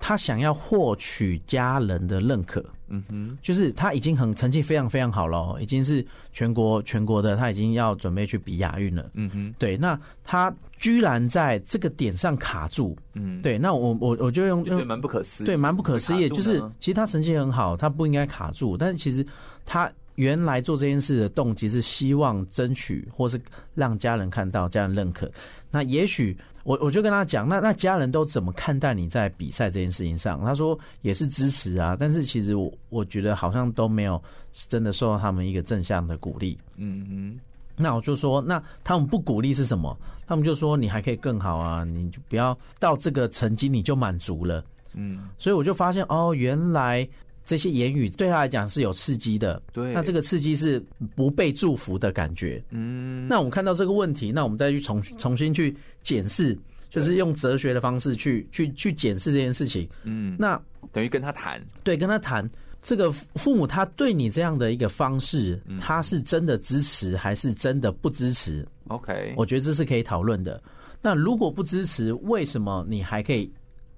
[0.00, 2.64] 他想要获取家人的认可。
[2.92, 9.08] 嗯哼，就是他已经很成绩非常非常好了，已经是全国全国的，他已经要准备去比亚运了。
[9.14, 12.96] 嗯哼，对，那他居然在这个点上卡住。
[13.14, 16.28] 嗯，对，那我我我就用就蛮不可思议，对，蛮不可思议。
[16.30, 19.24] 就是其实他成绩很好，他不应该卡住，但是其实
[19.64, 23.40] 他原来做这件事的动机是希望争取，或是
[23.76, 25.30] 让家人看到，家人认可。
[25.70, 26.36] 那也许。
[26.70, 30.40] 我我就跟他讲，那那家人都怎么看待你在比赛这件事情上？
[30.44, 36.56] 他说也是支持啊，但是其实我我觉得好像都没有真的受到他们一个正向的鼓励。
[36.76, 37.40] 嗯嗯，
[37.74, 39.98] 那我就说，那他们不鼓励是什么？
[40.28, 44.64] 他们就说你还可以更好啊，你就不要到这个成绩你就满足了。
[44.94, 47.08] 嗯，所以我就发现哦，原来。
[47.50, 50.80] 这些言语对他来讲是有刺激的，对，那这个刺激是
[51.16, 52.62] 不被祝福的感觉。
[52.70, 56.56] 嗯，那我们看到这个问题，那我们再去重重新去检视，
[56.90, 59.88] 就是用哲学的方式去去去检视这件事情。
[60.04, 60.56] 嗯，那
[60.92, 62.48] 等于跟他谈，对，跟他谈
[62.80, 70.62] 这个父母他对你这样的一个方式，他是真的支持还是真的不支持？OK，我觉得这是可以讨论的。
[71.02, 73.52] 那如果不支持，为什么你还可以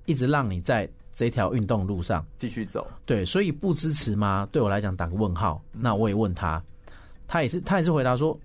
[0.06, 0.88] 一直让你在？
[1.14, 4.48] 这条运动路上继续走，对，所以不支持吗？
[4.50, 5.62] 对我来讲打个问号。
[5.72, 6.62] 那我也问他，
[7.28, 8.38] 他也是他也是回答说，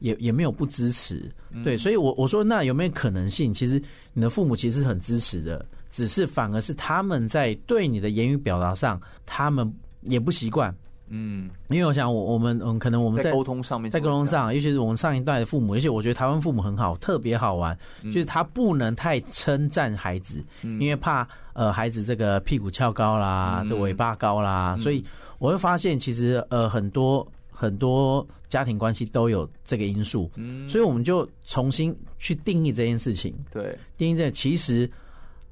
[0.00, 1.30] 也也没有不支持。
[1.64, 3.54] 对，所以我我说那有没有可能性？
[3.54, 3.80] 其实
[4.12, 10.74] 你的父母其实很支持的，只是反而是他们在对你的言语表达上，他们也不习惯。
[11.10, 21.26] 嗯，因为我想，我我们嗯，可能我们在沟通上面，在沟通上，尤其是我们上一代的父母，而且我觉得台湾父母很好，特别好玩，就是他不能太称赞孩子，因为怕
[21.58, 25.04] 呃孩子这个屁股翘高啦，这尾巴高啦，所以
[25.40, 33.34] 我会发现其实呃很多很多家庭关系都有这个因素，嗯所以我们就重新去定义这件事情。
[33.50, 34.88] 对，定义这其实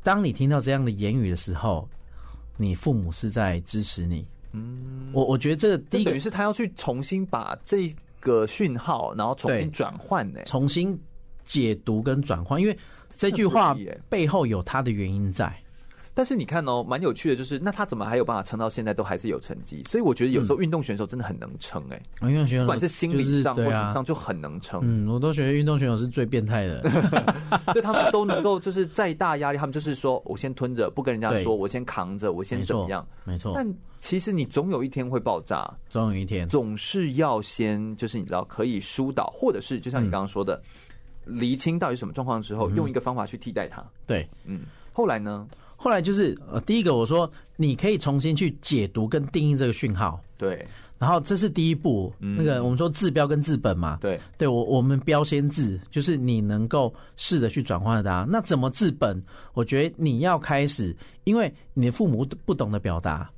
[0.04, 1.88] 当你听到这样的言语的时候，
[2.56, 4.24] 你父母是在支持你。
[4.52, 10.40] 嗯，我我觉得这个第一个等于是他要去重新把这个讯号，然后重新转换呢？
[10.46, 10.96] 重新
[11.42, 12.78] 解读跟转换，因为
[13.10, 13.76] 这句话
[14.08, 15.52] 背后有它的原因在。
[16.16, 19.82] 但是你看哦，蛮有趣的，就是那他怎么还有办法撑到现在都还是有成绩？
[19.86, 24.80] 所以我觉得有时候运动选手真的很能撑哎、欸，运动选手不管是心理上或者是上就很能撑。
[24.82, 26.82] 嗯，我都觉得运动选手是最变态的，
[27.74, 33.06] 就他们都能够就是再大压力，他们就是说我先吞着不跟人家说，我先扛着，我先怎么样？
[33.24, 33.52] 没错。
[33.54, 40.62] 但其实你总有一天会爆炸，总有一天，总是要先就是你知道可以疏导，或者是就像你刚刚说的，
[41.26, 43.84] 厘清到底什么状况之后，用一个方法去替代它。
[44.06, 44.62] 对，嗯，
[44.94, 45.46] 后来呢？
[45.86, 50.66] 后来就是呃，第一个我说你可以重新去解读跟定义这个讯号，对。
[50.98, 54.18] 然后这是第一步，那个我们说治标跟治本嘛，对。
[54.36, 58.26] 对我我们标先治，就是你能够试着去转换它。
[58.28, 59.22] 那怎么治本？
[59.54, 63.30] 我觉得你要开始，因为你的父母不懂得表达，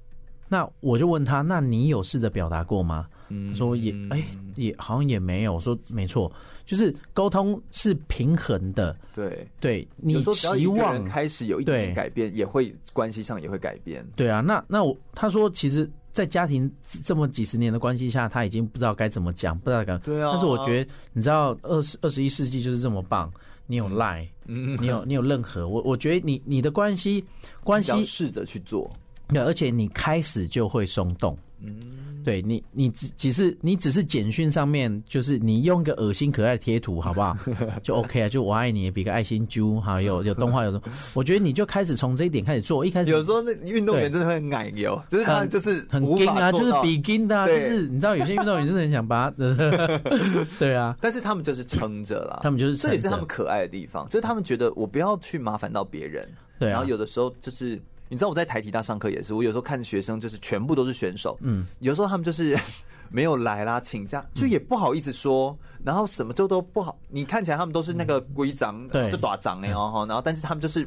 [0.49, 3.07] 那我就问他，那你有试着表达过吗？
[3.29, 4.23] 嗯，说也哎
[4.57, 5.55] 也好像也没有。
[5.55, 6.31] 我说没错。
[6.67, 14.07] 就是沟通是平衡的，对对，你期望开始有一点改变，也会关系上也会改变。
[14.15, 16.71] 对啊，那那我他说，其实，在家庭
[17.03, 19.97] 这么几十年的关系下，他已经不知道该怎么讲，不知道该。
[20.01, 20.29] 对啊。
[20.31, 23.33] 但是我觉得，你知道，二十二十一世纪就是这么棒，
[23.67, 27.25] 你有赖，嗯，你有你有任何，我我觉得你你的关系
[27.65, 28.95] 关系试着去做，
[29.29, 31.35] 对，而且你开始就会松动。
[31.61, 37.37] 嗯，对你，你只只是你只是简讯上面，就是你用个恶心可爱的贴图，好不好？
[37.83, 40.83] 就 OK 啊，就我爱你，比个爱心猪，哈，有有动画，有什么？
[41.15, 42.87] 我觉得你就开始从这一点开始做。
[42.87, 49.37] 一开始有时候那运动员真的会很矮油，就是他就是很硬啊，就是比硬的，就是你知道有些运动员就是很想把他，
[50.61, 57.81] 对啊，但是他们就是撑着啦，他们就是这也是他们可爱的地方，就是他们觉得我不要去麻烦到别人，对，然后有的时候就是。
[58.09, 62.59] 你知道我在台体大上课也是，我有时候看学生就是全部都是选手，嗯，有时候他们就是
[63.11, 70.87] 没有来啦，请假就也不好意思说，然后什么就都不好，你看起来他们都是那个规章，对，就打章哎哦，然后但是他们就是。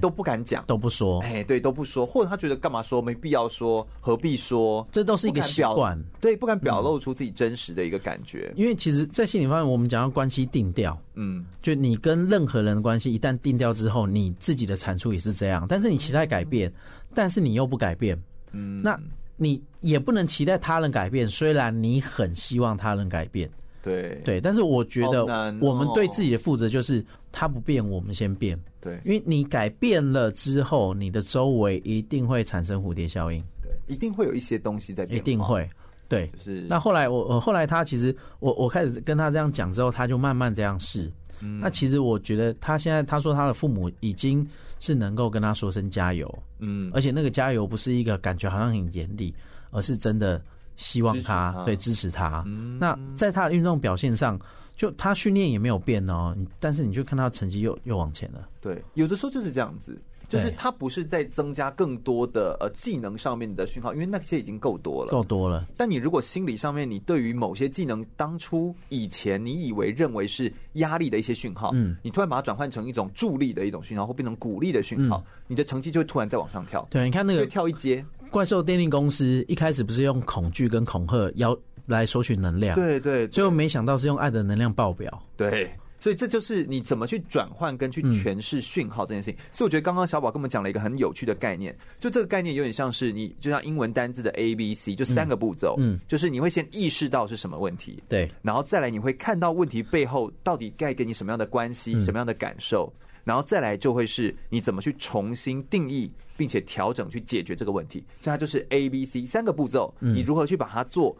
[0.00, 4.86] 都不敢讲，都不说，哎，对，都不说，或者他觉得干嘛说，没必要说，何必说？
[4.90, 8.52] 这都是一个习惯，对，不敢表露出自己真实的一个感觉。
[8.56, 15.66] 因为其实，在心理方面，我们讲到关系定调，嗯，就你跟任何人的关系一旦定调之后，你自己的产出也是这样。
[15.68, 16.72] 但是你期待改变，
[17.14, 18.20] 但是你又不改变，
[18.52, 18.98] 嗯，那
[19.36, 23.48] 你也不能期待他人改变，虽然你很希望他人改变。
[23.82, 24.20] 对。
[24.24, 25.24] 对，但是我觉得
[25.60, 28.58] 我们对自己的负责就是他不变，我们先变。
[28.80, 33.42] 对，因为你改变了之后，你的周围一定会产生蝴蝶效应。
[33.62, 35.18] 对，一定会有一些东西在变。
[35.18, 35.68] 一定会。
[36.08, 36.66] 对，就是。
[36.68, 41.10] 那后来我我后来他其实我我开始跟他这样讲之后，他就慢慢这样试。
[41.40, 41.60] 嗯。
[41.60, 44.46] 那其实我觉得他现在他说他的父母已经
[44.78, 46.42] 是能够跟他说声加油。
[46.58, 46.90] 嗯。
[46.94, 49.34] 而且那个加油不是一个感觉好像很严厉，
[49.70, 50.42] 而是真的。
[50.76, 52.42] 希望他，他对支持他。
[52.46, 54.40] 嗯、那在他的运动表现上，
[54.80, 58.48] 就他训练也没有变哦，但是你就看他成绩又又往前了。
[58.62, 65.66] 对，有的时候就是这样子，就是他不是在增加更多的呃技能上面的讯号，因为那些已经够多了，够多了。
[65.76, 76.88] 但你如果心理上面，你对于某些技能当初以前你以为认为是压力的一些讯号，嗯，你突然把它转换成一种助力的一种讯号，或变成鼓励的讯号，嗯、你的成绩就会突然再往上跳。
[76.90, 78.02] 对，你看那个跳一阶。
[78.30, 81.54] 怪兽电力公司一开始不是用恐惧跟恐吓要
[81.90, 89.38] 来索取能量，对对，最后没想到是用爱的能量爆表，对，所以这就是你怎么去转换跟去诠释讯号这件事情。
[89.52, 102.92] 所以我觉得刚刚小宝跟我们讲了一个很有趣的概念，就这个概念有点像是你就像英文单字的 A B C，就三个步骤，嗯，就是你会先意识到是什么问题，对，然后再来你会看到问题背后到底该给你什么样的关系，什么样的感受。
[103.22, 108.02] 然后再来就会是你怎么去重新定义，并且调整去解决这个问题。
[108.18, 111.14] 现在就是 A、B、C 三个步骤，你如何去把它做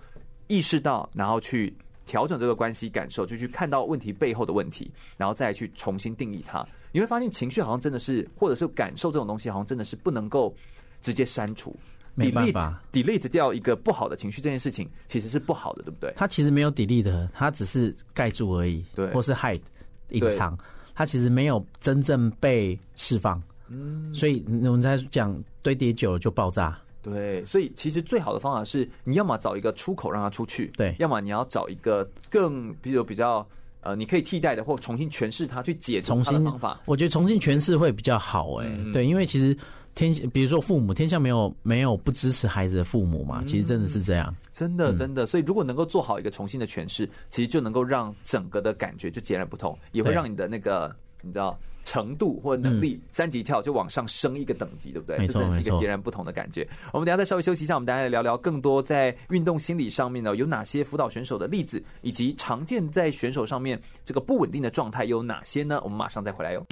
[0.51, 1.73] 意识到，然后去
[2.05, 6.67] 调整这个关系感受，就去看到问题背后的问题，然后再去重新定义它。
[6.91, 10.53] 你会发现情绪好像真的是，或者是感受这种东西，好像真的是不能够
[11.01, 11.75] 直接删除，
[12.17, 16.13] 没办法 delete 掉一个不好的情绪这件事情其实是不好的，对不对？
[16.17, 19.63] 它其实没有 delete 的，它只是盖住而已，对，或是 hide
[20.09, 20.59] 隐藏。
[20.93, 26.77] 它其实没有真正被释放，嗯，所以我们在讲堆叠久了就爆炸。
[27.03, 33.47] 对，所以其实最好的方法是，你要么找一个出口让他出去，对；要么你要找一个更，比如比较
[33.81, 36.81] 呃，你可以替代的或重新诠释它，去解重新的方法。
[36.85, 39.57] 我觉得重新诠释会比较好，欸，哎，嗯，对，因为其实。
[39.93, 43.43] 天，比如说父母，天下没有没有不支持孩子的父母嘛？
[43.45, 45.27] 其实真的是这样，嗯、真的真的。
[45.27, 55.19] 所以如果能够做好一个重新的诠释，其实就能够让整个的感觉就截然不同，也会让你的那个你知道程度或能力，三级跳就往上升一个等级，对不对？
[55.19, 56.67] 没错，这真是一个截然不同的感觉。
[56.93, 65.81] 我们等下再稍微休息一下，我们等下来聊聊更多在运动心理上面呢，有哪些辅导选手的例子，以及常见在选手上面这个不稳定的状态有哪些呢？
[65.83, 66.67] 我们马上再回来哟。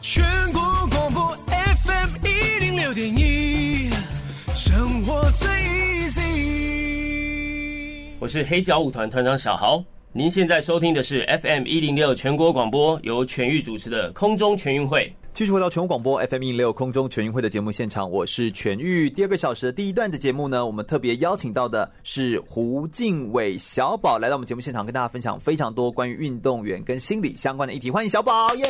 [0.00, 3.90] 全国广播 FM 一零六点一，
[4.54, 5.48] 生活最
[6.08, 6.22] easy。
[8.18, 9.84] 我是黑脚舞团团长小豪。
[10.18, 15.12] 您现在收听的是 FM 一零六全国广播，由全域主持的空中全运会。
[15.36, 19.10] 继续回到全国广播 FM 一零六空中全运会的节目现场，我是全玉。
[19.10, 27.90] 第二个小时的第一段的节目呢，我们特别邀请到的是胡静伟小宝来到我们节目现场，跟大家分享非常多关于运动员跟心理相关的议题。
[27.90, 28.66] 欢迎小宝，耶！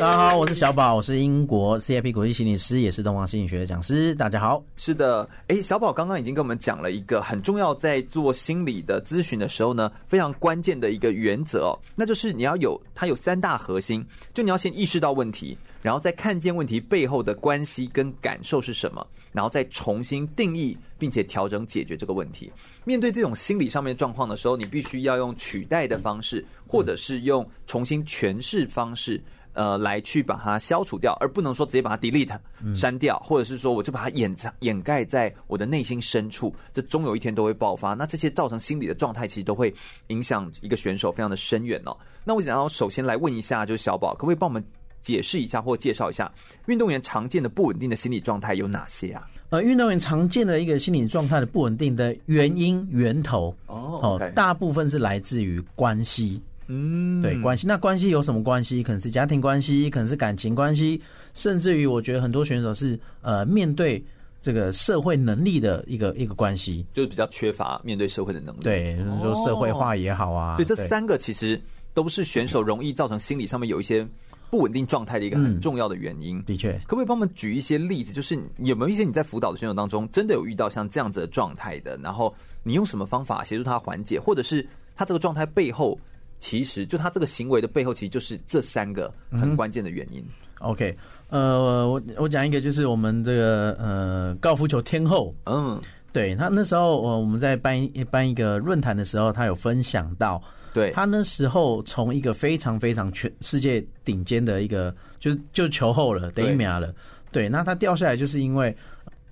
[0.00, 4.12] 大家好，我是小宝，我是英国 CIP 国际心理师，也是东方心理学的讲师。
[4.16, 15.56] 大家好，是的，诶，小宝刚刚已经跟我们讲了一个很重要，在做心理的咨询的时候呢，非常关键的一个原则哦，那就是你要有它有三大核心，就你要先意识到问题。
[15.82, 22.50] 然后再看见问题背后的关系跟感受是什么，然后再重新定义并且调整解决这个问题。
[22.84, 29.20] 面对这种心理上面的状况的时候，你必须要用取代的方式，或者是用重新诠释方式，
[29.54, 32.38] 呃，来去把它消除掉，而不能说直接把它 delete
[32.74, 37.94] 删掉，或者是说我就把它掩藏掩盖在我的内心深处，这终有一天都会爆发。
[37.94, 39.74] 那这些造成心理的状态，其实都会
[40.06, 41.96] 影响一个选手非常的深远哦。
[42.24, 44.64] 那我想要首先来问一下，就是小宝，可不可以帮我们？
[45.02, 46.32] 解释一下或介绍一下
[46.66, 49.28] 运动员常见的不稳定的心理状态有哪些啊？
[49.50, 54.22] 呃，运动员常见的一个心理状态的不稳定的原因源头哦，oh.
[54.34, 56.40] 大部分是来自于关系。
[56.68, 57.66] 嗯，对，关系。
[57.66, 58.82] 那关系有什么关系？
[58.82, 60.98] 可能是家庭关系，可能是感情关系，
[61.34, 64.02] 甚至于我觉得很多选手是呃面对
[64.40, 68.60] 这个社会能力的一个一个关系，就是比较缺乏面对社会的能力。
[68.62, 70.54] 对，就是说社会化也好啊。
[70.54, 71.60] 所以这三个其实
[71.92, 74.06] 都是选手容易造成心理上面有一些。
[74.52, 78.12] 不稳定状态的一个很重要的原因，的确，可不可以帮我们举一些例子？
[78.12, 81.96] 就是有没有一些你在辅导的选手当中，真的有遇到像这样子的状态的？
[82.02, 85.98] 然后你用什么方法协助他缓解，或者是他这个状态背后，
[86.38, 90.20] 其实就他这个行为的背后，其实就是这三个很关键的原因。
[90.20, 90.94] 嗯、OK，
[91.30, 95.80] 呃，我我讲一个，就是我们这个呃高尔夫球天后，嗯，
[96.12, 100.42] 对他那时候，我我们在办一办一个论坛的时候，他有分享到。
[100.72, 106.94] 对，他那时候从一个非常非常全世界顶尖的一个，就是就球后了，第一秒了。
[107.30, 108.74] 对，那他掉下来就是因为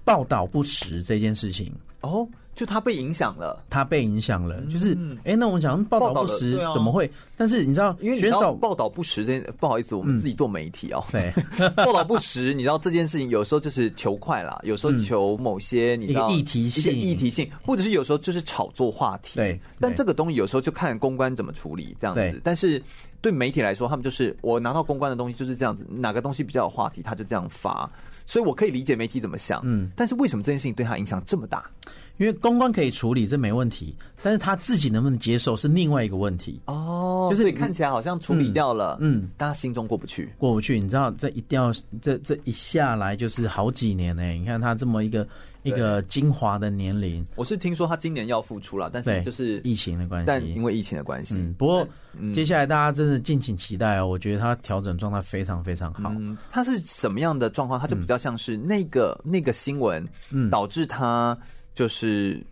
[0.05, 1.73] 报道不实这件事情。
[2.01, 2.29] 哦。
[2.61, 4.93] 就他被影响了，他被影响了，就是
[5.25, 7.11] 哎、欸，那我们讲报道不实怎么会？
[7.39, 11.03] 但是你知道，因为选手报道不实，这不好意思，我们自己做媒体哦。
[11.11, 11.33] 对，
[11.75, 19.37] 报道不实，你知道这件事情有时候就是求快啦，有时候求某些你知道议题性、议题性，或者是有时候就是炒作话题。
[19.37, 22.43] 对，但这个东西有时候就看公关怎么处理这样子。
[22.45, 22.83] 但是
[23.23, 27.91] 对媒体来说，他们就是我拿到公关的东西就是这样子，哪个东西比较有话题，他就这样发。
[28.27, 31.65] 所以我可以理解媒体怎么想，嗯，但是为什么这件事情对他影响这么大？
[32.21, 37.29] 因为公关可以处理，这没问题，但是他自己能不能接受是另外一个问题哦。
[37.31, 40.79] 就是你看起来好像处理掉了，嗯，大家心中过不去，过不去。
[40.79, 44.23] 你知道，这一定要这这一下来就是好几年呢。
[44.33, 45.27] 你看他这么一个
[45.63, 51.89] 一个精华的年龄，我是听说他今年要复出了，但是就是疫情的关系，但因为疫情的关系，嗯，不过
[52.35, 54.07] 接下来大家真的敬请期待哦。
[54.07, 56.13] 我觉得他调整状态非常非常好。
[56.17, 57.81] 嗯，他是什么样的状况？
[57.81, 61.35] 他就比较像是那个那个新闻，嗯，导致他
[61.81, 62.41] 就是。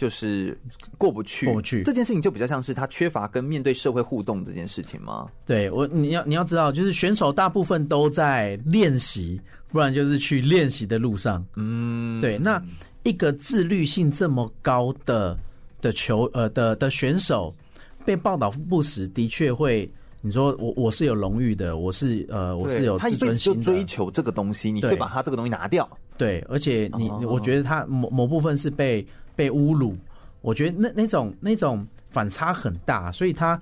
[0.00, 0.58] 就是
[0.96, 5.28] 过不去，过不去这件事情就比较像是他缺乏跟面对社会互动这件事情吗？
[5.44, 9.38] 对我，你要你要知道，就是选手大部分都在练习，
[9.70, 11.44] 不然就是去练习的路上。
[11.54, 12.38] 嗯，对。
[12.38, 12.58] 那
[13.02, 15.36] 一个自律性这么高的
[15.82, 17.54] 的球呃的的选手
[18.02, 19.86] 被报道不实，的确会，
[20.22, 25.86] 你说我我是有荣誉的，我是呃我是有自尊心的，他一辈子就追求这个东西，你却把他这个东西拿掉。
[26.20, 29.06] 对，而且你我觉得他某某部分是被。
[29.36, 29.96] 被侮辱，
[30.42, 33.58] 我觉得那那种那种反差很大，所以他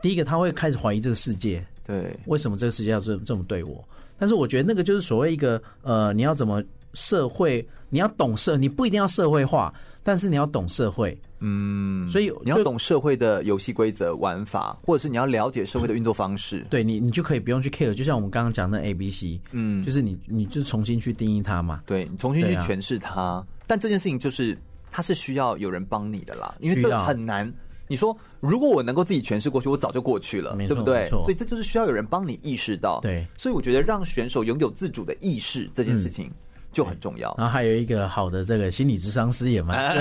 [0.00, 3.82] 第一个他会开始怀疑这个世界，对，为什么这个世界要这这么对我？
[4.20, 6.62] 但是我觉得那个就是所谓一个呃，你要怎么
[6.94, 24.56] 社会，你要懂社，你不一定要社会化，但是你要懂社会，嗯，所以你要懂社会的游戏规则、玩法，或者是你要了解社会的运作方式，对你，你就可以不用去 care，就像我们刚刚讲的 A B C，嗯，就是你你就重新去定义它嘛，对你重新去诠释它，啊、但这件事情就是。
[24.88, 27.52] 它是需要有人帮你的啦，因为这很难。
[27.86, 31.06] 你说，如果我能够自己诠释过去，我早就过去了，对不对？
[31.10, 32.98] 所以这就是需要有人帮你意识到。
[33.00, 36.30] 对，所以我觉得让选手拥有自主的意识这件事情，
[36.76, 37.34] 就很重要。
[37.38, 39.96] 然后还有一个好的这个心理咨商师也蛮，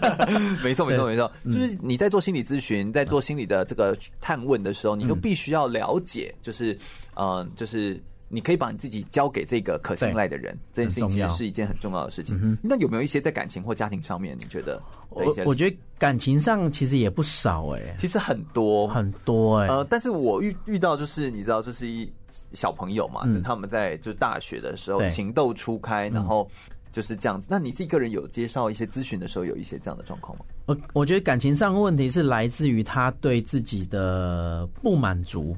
[0.62, 6.78] 没错没错没错，就是你在做心理咨询，在做心理的这个探问的时候，你都必须要了解，就是
[7.16, 7.98] 嗯，就是。
[8.30, 12.38] 你可以把你自己交给这个可信赖的人，这件事情其实是一件很重要的事情。
[12.42, 14.78] 嗯、那有没有一些在感情或家庭上面，你觉得？
[15.08, 19.74] 我我觉得感情上其实也不少哎、欸，其实很多很多哎、欸。
[19.74, 22.12] 呃，但是我遇遇到就是你知道，就是一
[22.52, 26.48] 小朋友嘛，嗯、就他们在就大学的时候情窦初开，然后
[26.92, 27.46] 就是这样子。
[27.50, 30.44] 那你自己个人有介绍一些咨询的时候，有一些这样的状况吗？
[30.66, 35.56] 我我觉得感情上的问题是来自于他对自己的不满足。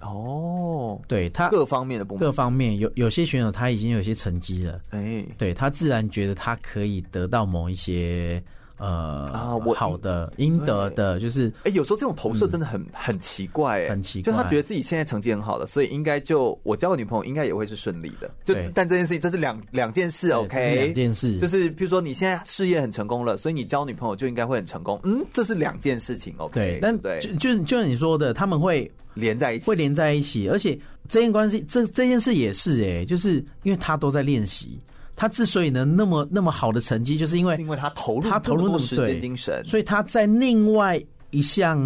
[0.00, 8.42] 哦，对他各方面的不满，各方面有有些选手他已经有些成绩了，哎，对他自然觉得他可以得到某一些
[8.80, 28.90] 呃啊，我好的应得的，就是哎，有时候这种投射真的很很奇怪，哎，很奇怪，就他觉得自己现在成绩很好了，所以应该就我交个女朋友应该也会是顺利的，就但这件事情这是两两件事，OK，两件事，就是比如说你现在事业很成功了，所以你交女朋友就应该会很成功，嗯，这是两件事情，OK，对，但对，就就就像你说的，他们会。
[29.14, 30.78] 连在一起，会连在一起，而且
[31.08, 34.78] 这件关系，这这件事也是哎、欸，就是因为他都在练习，
[35.20, 40.98] 他之所以能那么那么好的成绩，就是因为因为他投入他投入那么多时间精神，所以他在另外
[41.30, 41.78] 一项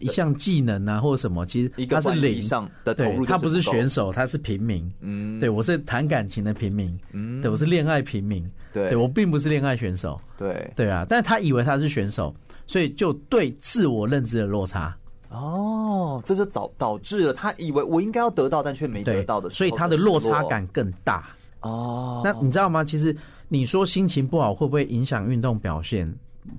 [0.00, 10.68] 一项技能啊或者什么，其实他是零上的投入，他不是选手，他是平民，嗯，对我是谈感情的平民，嗯，对我是恋爱平民，对，对我并不是恋爱选手，对。
[10.74, 12.34] 对啊，但是他以为他是选手，
[12.66, 14.92] 所以就对自我认知的落差。
[15.30, 21.30] 哦，这就导导致了他以为我应该要得到，但却没得到的，所以他的落差感更大。
[21.62, 22.84] 哦，那你知道吗？
[22.84, 23.16] 其实
[23.48, 26.12] 你说心情不好会不会影响运动表现？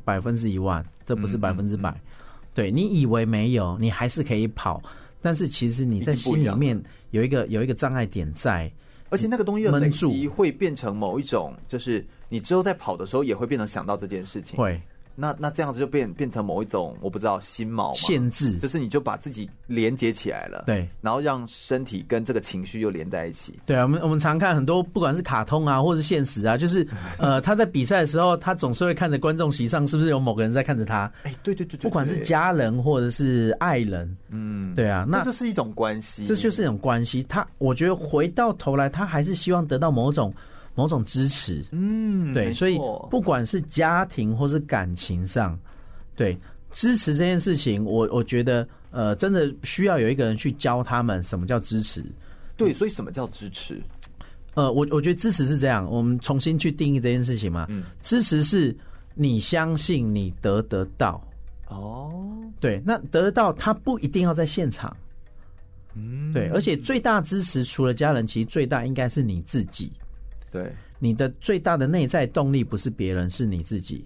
[0.05, 1.89] 百分之一万，这不是百分之百。
[1.89, 4.81] 嗯嗯嗯、对，你以为没有，你还是可以跑，
[5.21, 6.81] 但是其实你在心里面
[7.11, 8.71] 有一个有一个障碍点在，
[9.09, 14.57] 而且那个东西的累积会变成某一种，就是你之后在跑的时候也会变成想到这件事情。
[14.57, 14.81] 会。
[15.15, 23.59] 那那这样子就变变成某一种我不知道心锚限制，就是你就把自己连接起来了，对，然后让身体跟这个情绪又连在一起。
[23.65, 26.87] 对啊，我们我们常看很多不管是卡通啊，或是现实啊，就是
[27.19, 31.11] 呃他在比赛的时候，他总是会看着观众席上是不是有某个人在看着他。
[31.23, 37.21] 哎，对对对对，不管是家人或者是爱人，嗯，对啊，那这是一种关系，这就是一种关系。
[37.23, 40.33] 他我觉得回到头来，他还是希望得到某种。
[40.75, 42.77] 某种支持，嗯，对，所以
[43.09, 45.57] 不管是家庭或是感情上，
[46.15, 46.37] 对
[46.71, 52.03] 支持这件事情，我我觉得，呃，真的需要有一个人去教他们什么叫支持。
[52.57, 53.79] 对，所以什么叫支持？
[54.55, 57.67] 呃，我我觉得支持是这样，我们重新去定义这件事情嘛。
[57.69, 58.75] 嗯，支持是
[59.15, 61.23] 你相信你得得到。
[61.67, 62.11] 哦，
[62.59, 64.95] 对，那得得到，他不一定要在现场。
[65.95, 69.91] 嗯，对，而且最大支持除了家人，其实最大应该是你自己。
[70.53, 74.05] 对，你的最大的内在动力不是别人，是你自己。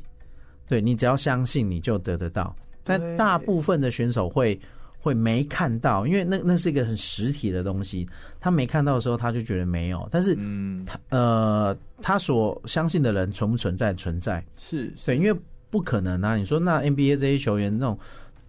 [0.66, 2.56] 对，你只要相信，你就得得到。
[2.84, 4.58] 但大部分的选手会
[4.98, 8.08] 会没看到，因为那那是一个很实体的东西，
[8.40, 10.08] 他没看到的时候，他就觉得没有。
[10.10, 10.34] 但是
[10.86, 13.94] 他，他呃，他所相信的人存不存在？
[13.94, 15.40] 存在是，是对，因为
[15.70, 16.38] 不可能啊。
[16.38, 18.00] 你说那 NBA 这些球员，那种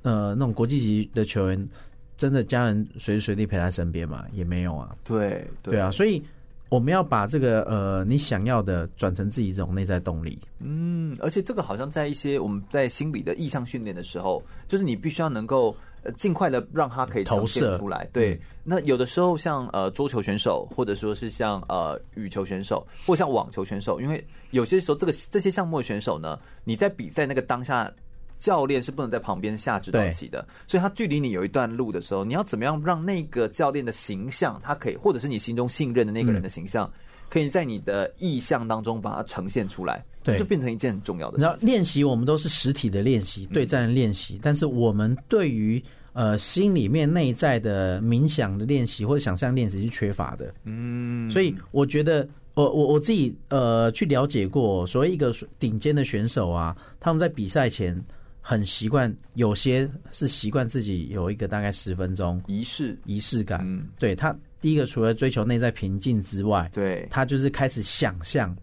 [0.02, 1.68] 呃那种国际级的球员，
[2.16, 4.24] 真的家人随时随地陪在身边吗？
[4.32, 4.94] 也没有啊。
[5.04, 6.22] 对对，对啊，所以。
[6.68, 10.38] 我们要把这个呃，你想要的转成自己这种内在动力。
[10.58, 18.08] 嗯，而且这个好像在一些我们在心理的意向训练的时候，就是你必须要能够呃尽快的让它可以投射出来。
[18.12, 27.90] 对，嗯、那有的时候像呃桌球选手，或者说是像呃羽球选手，或像网球选手，因为有些时候这个这些项目的选手呢，你在比赛那个当下。
[28.38, 36.90] 教练是不能在旁边下指导棋的，所以他距离你有一段路的时候，你要怎么样让那个教练的形象，他可以，或者是你心中信任的那个人的形象，
[37.28, 41.42] 可以在你的意象当中把它呈现出来，对，就变成一件很重要的事。
[41.42, 45.82] 然后练习，我们都是实体的练习，对战练习，但是我们对于
[46.12, 50.54] 呃心里面内在的冥想的练习或者想象练习是缺乏的。
[50.62, 58.00] 嗯，所以我觉得，我我我自己呃去了解过，所谓一个顶尖的选手啊，他们在比赛前。
[58.48, 63.60] 很习惯，有些是习惯自己有一个大概十分钟仪式仪式感。
[63.62, 68.56] 嗯，对他第一个除了追求内在平静之外，对他就是开始想象，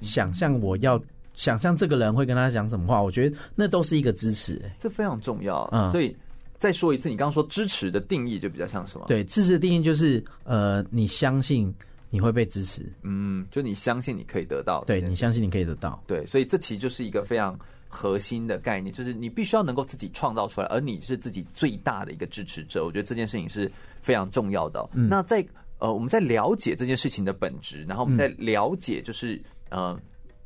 [0.00, 0.98] 想象我要
[1.34, 3.02] 想象这个人会跟他讲什么话。
[3.02, 5.68] 我觉得那都是一个支持，这非常重要。
[5.72, 6.16] 嗯，所以
[6.56, 9.04] 再说一次，你刚刚说支持的定义就比较像什么？
[9.08, 11.70] 对，支持的定义就是呃，你相信
[12.12, 17.58] 你会被支持，嗯，就你相信你可以得到，对你相信你可以得到，对，所以这其实就是一个非常。
[17.94, 22.82] 核心的概念就是你必须要能够自己创造出来，而你是自己最大的一个支持者。
[22.82, 24.88] 我觉得这件事情是非常重要的。
[24.94, 25.46] 嗯、那在
[25.76, 29.36] 呃，我们在了解这件事情的本质，然后我们在了解就是、
[29.68, 30.00] 嗯、呃。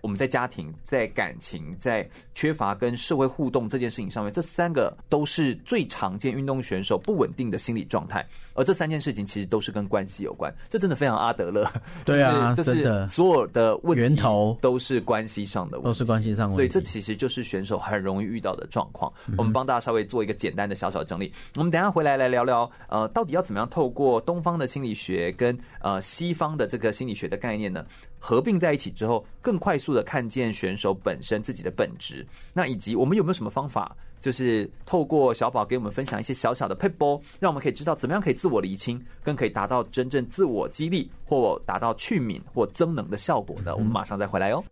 [0.06, 8.24] 我们在家庭、在感情、在缺乏跟社会互动这件事情上面，这三个都是最常见运动选手不稳定的心理状态。
[8.54, 11.68] 而这三件事情其实都是跟关系有关，这真的非常阿德勒。
[12.04, 16.56] 对啊，这是所有的问题源头都是关系上的问，都是关系上的问。
[16.56, 19.12] 所以这其实就是选手很容易遇到的状况。
[19.36, 21.32] 我们帮大家稍微做一个简单的小小整理。
[21.56, 27.84] 我们等一下回来来聊聊，呃，到底要怎么样透过东方的心理学跟呃西方的这个心理学的概念呢？
[28.18, 32.26] 合并在一起之后，更快速的看见选手本身自己的本质。
[32.52, 43.74] 那以及我们有没有什么方法，就是透过小宝给我们分享一些小小的撇步，让我们可以知道怎么样可以自我厘清，更可以达到真正自我激励或达到去敏或增能的效果呢？
[43.74, 44.64] 我们马上再回来哟。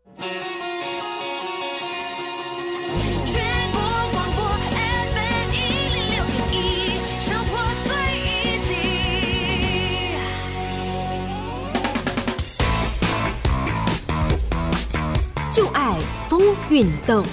[15.55, 15.97] 就爱
[16.29, 17.25] 多运动。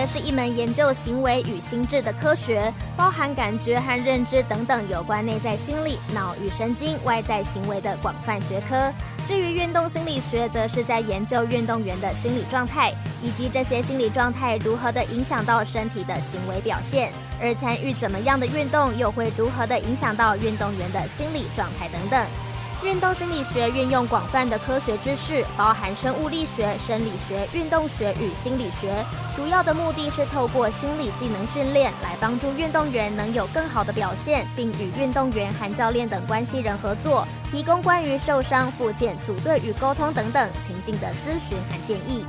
[0.00, 8.90] 学是一门研究行为与心智的科学，包含感觉和认知等等有关内在心理、脑与神经、外在行为的广泛学科。
[9.26, 17.12] 至于运动心理学，则是在研究运动员的心理状态，以及这些心理状态如何的影响到身体的行为表现。
[17.38, 22.26] 而参与怎么样的运动，又会如何的影响到运动员的心理状态等等。
[22.82, 29.04] 运动心理学运用广泛的科学知识，包含生物力学、生理学、运动学与心理学，
[29.36, 42.24] 主要的目的是透过心理技能训练，来帮助运动员能有更好的表现，并与运动员和教练等关系人合作，提供关于受伤、复健、组队与沟通等等情境的咨询和建议。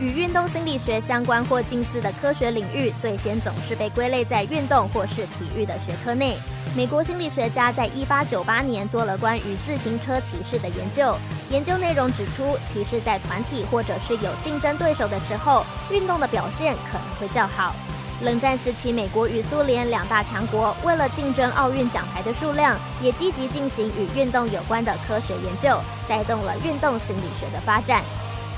[0.00, 6.36] 与运动心理学相关或近似的科学领域，最先总是被归类在运动或是体育的学科内。
[6.74, 11.14] 美国心理学家在一八九八年做了关于自行车骑士的研究，
[11.50, 17.74] 研究内容指出，骑士在团体或者是有竞争对手的时候，运动的表现可能会较好。
[18.22, 28.02] 冷战时期，美国与苏联两大强国为了竞争奥运奖牌的数量，也积极进行与运动有关的科学研究，带动了运动心理学的发展。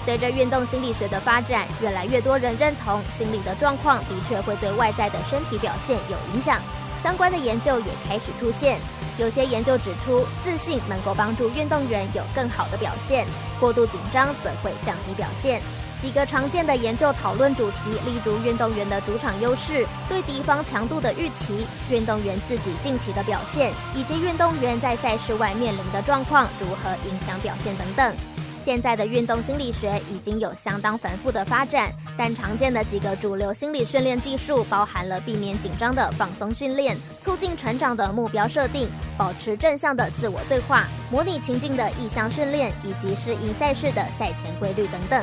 [0.04, 6.60] 随着运动心理学的发展，越来越多人认同心理的状况的确会对外在的身体表现有影响。
[7.04, 8.80] 相关的研究也开始出现。
[9.18, 13.26] 有些研究指出，自信能够帮助运动员有更好的表现，
[13.60, 15.60] 过度紧张则会降低表现。
[16.00, 28.16] 几个常见的研究讨论主题，例如运动员的主场优势、对敌方强度的预期、运动员自己近期的表现，以及运动员在赛事外面临的状况如何影响表现等等。
[28.64, 38.88] 现在的运动心理学已经有相当繁复的发展，但常见的几个主流心理训练技术包含了避免紧张的放松训练、促进成长的目标设定、
[39.18, 45.22] 保持正向的自我对话、模拟情境的意向训练，以及适应赛事的赛前规律等等。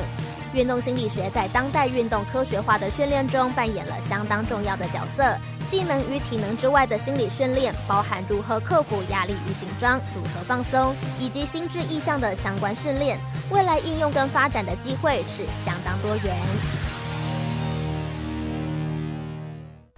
[0.54, 5.36] 运动心理学在当代运动科学化的训练中扮演了相当重要的角色。
[5.72, 13.18] 技能与体能之外的心理训练，包含如何克服压力与紧张，如何放松，以及心智意向的相关训练。
[13.50, 16.91] 未来应用跟发展的机会是相当多元。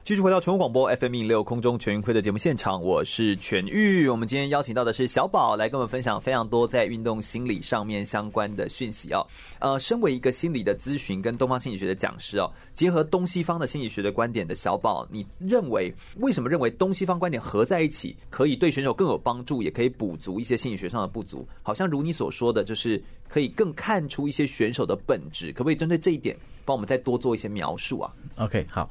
[0.05, 4.07] 继续回到全国广播 FM 一零六空中全运会的节目现场，我是全玉。
[4.07, 9.27] 我们今天邀请到的是小宝来跟我们分享非常多在运动心理上面相关的讯息哦。
[9.61, 21.49] 呃，身为一个心理的咨询跟东方心理学的讲师哦，结合东西方的心理学的观点的小宝，你认为为什么认为东西方观点合在一起可以对选手更有帮助，也可以补足一些心理学上的不足？
[21.63, 26.37] 好像如你所说的，就是可以更看出一些选手的本质，可不可以针对这一点
[26.67, 28.87] 帮我们再多做一些描述啊？OK，好。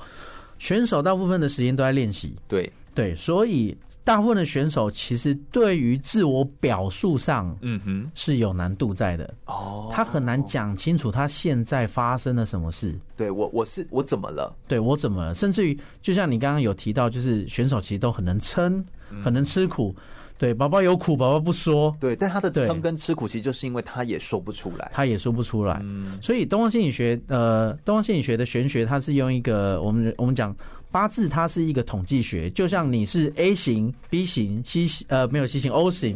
[0.64, 9.34] 选手大部分的时间都在练习，对对，所以大部分的选手其实对于自我表述上，嗯哼，是有难度在的。
[9.47, 12.97] 哦，他很难讲清楚他现在发生了什么事。
[13.18, 14.55] 对我，我是我怎么了？
[14.66, 15.34] 对我怎么了？
[15.34, 18.82] 甚至于，就像你刚刚有提到，就是选手其实都很能撑，
[19.22, 19.93] 很能吃苦。
[19.97, 20.03] 嗯
[20.44, 21.96] 对，宝宝有苦，宝宝不说。
[22.02, 25.80] 对，但他的撑跟吃苦，其实就是因为他也说不出来，他也说不出来。
[25.82, 30.54] 嗯，所以东方心理学，呃，东方心理学的玄学，它是用一个我们我们讲
[30.91, 36.14] 八字，它是一个统计学，就像你是 A 型、B 型、C 型，呃，没有 C 型，O 型，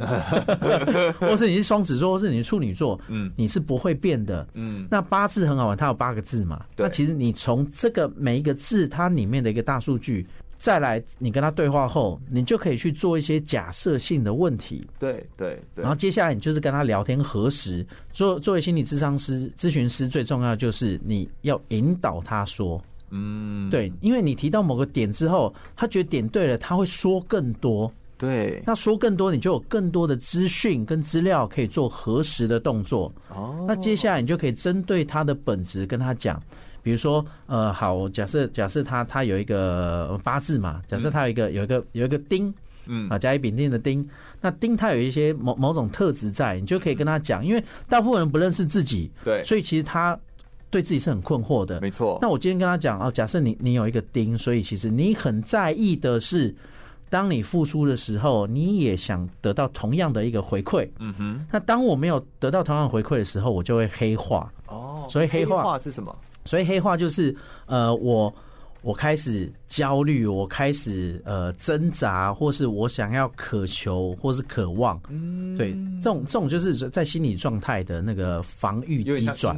[1.21, 4.45] 或是你是双子座，或是你是处女座，嗯，你是不会变的。
[4.55, 6.65] 嗯，那八字很好玩，它有八个字嘛。
[6.75, 10.27] 对，那其实你从这个每一个字，它里面的一个大数据。
[10.57, 14.87] 再来，你跟他对话后，你就可以去做一些假设性的问题。
[14.99, 15.83] 对对对。
[15.83, 17.85] 然后接下来你就是跟他聊天核实。
[18.11, 22.81] 作作为心理咨商师、咨询师，最重要就是你要引导他说。
[23.09, 27.91] 嗯，对，因为你提到某个点之后，他觉得点对了，他会说更多。
[28.17, 33.13] 对，那说更多，你就有更多的资讯跟资料可以做核实的动作。
[33.29, 36.41] 哦，那接下来你就可以针对他的本质跟他讲，
[36.87, 42.53] 比如说，呃，好，假设假设他他有一个八字嘛，假设他有一个、嗯、有一个有一个丁，
[42.85, 44.07] 嗯啊，甲乙丙丁的丁，
[44.39, 50.17] 那丁他有一些某某种特质在，你就可以跟他讲，因为大部分人不认识自己，对，所以其实他
[50.69, 52.17] 对自己是很困惑的，没错。
[52.21, 56.55] 那我今天跟他讲哦，假设你你有一个丁，所以其实你很在意的是。
[57.09, 60.85] 当你付出的时候，你也想得到同样的一个回馈。
[60.99, 61.45] 嗯哼。
[61.49, 64.51] 那当我没有得到同样的回馈的时候，我就会黑化。
[64.67, 65.05] 哦。
[65.07, 66.13] 所以黑化，黑化是什么？
[66.47, 67.35] 所以黑化就是
[67.67, 68.33] 呃，我
[68.81, 74.99] 我开始焦虑，我开始呃挣扎，或是我想要渴求，或是渴望。
[75.09, 75.57] 嗯。
[75.57, 79.57] 对，这种这种就是在心理状态的那个防御机转。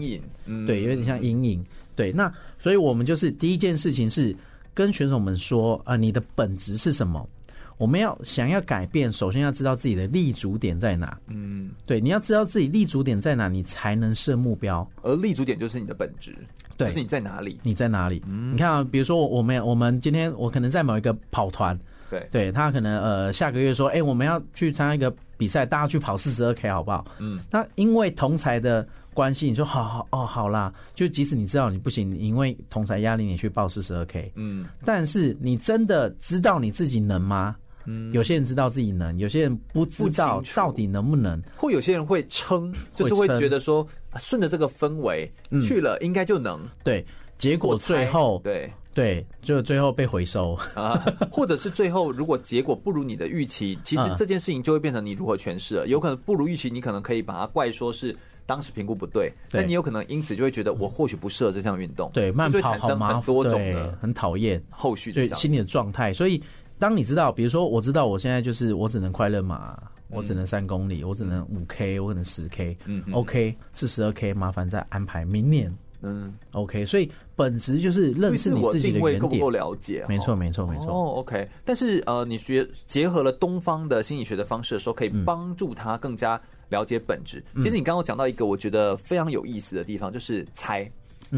[0.66, 1.64] 对，有点像阴影。
[1.96, 4.36] 对，那所以我们就是第一件事情是
[4.74, 7.28] 跟选手们说啊、呃，你的本质是什么？
[7.80, 11.18] 我们要想要改变，首先要知道自己的立足点在哪。
[11.28, 14.86] 嗯，对，你要知道自己立足点在哪，你才能设目标。
[15.02, 16.36] 而立足点就是你的本质，
[16.76, 17.58] 对，就是你在哪里？
[17.64, 18.22] 你在哪里？
[18.28, 27.06] 嗯，你看啊，比如说我们我们今天我可能在某一个跑团，对，对他可能呃下个月说，哎，我们要去参加一个比赛，大家去跑四十二 K 好不好？
[27.20, 37.56] 嗯，那因为同才的关系，你说好好哦好啦，就即使你知道你不行，你因为同才压力你去报四十二 K，嗯，但是你真的知道你自己能吗？
[37.86, 45.32] 嗯，有些人知道自己能，有些人不知道到底能不能，或有些人会撑，就是会觉得说顺着这个氛围
[45.66, 46.70] 去了，应该就能、嗯。
[46.84, 47.06] 对，
[47.38, 48.72] 结果最后对。
[48.92, 50.56] 对，就最后被回收。
[50.74, 55.88] 啊，或者是最后如果结果不如你的预期，其实这件事情就会变成你如何诠释了。
[55.88, 58.14] 有可能不如预期，你可能可以把它怪说是
[58.46, 62.12] 当时评估不对，但你有可能因此就会觉得我或许不适合这项运动。
[62.14, 64.62] 对，慢跑好麻烦，很多种的很讨厌。
[64.70, 66.42] 后续对心理的状态，所以。
[66.80, 69.78] 当你知道，比如说，我知道我现在就是我只能快乐嘛，
[70.10, 80.06] 我只能三公里，我只能五 K，我可能十 K，嗯，OK，是十二 K，麻烦再安排明年，嗯，OK，所以本质就是认识你自己的原点，够不够了解？
[80.08, 80.90] 没错，没错，没错。
[80.90, 87.44] 哦，OK，但是呃，你学结合了东方的心理学的方式的时候，可以帮助他更加了解本质。
[87.58, 90.90] 其实你刚刚讲到一个我觉得非常有意思的地方，就是猜，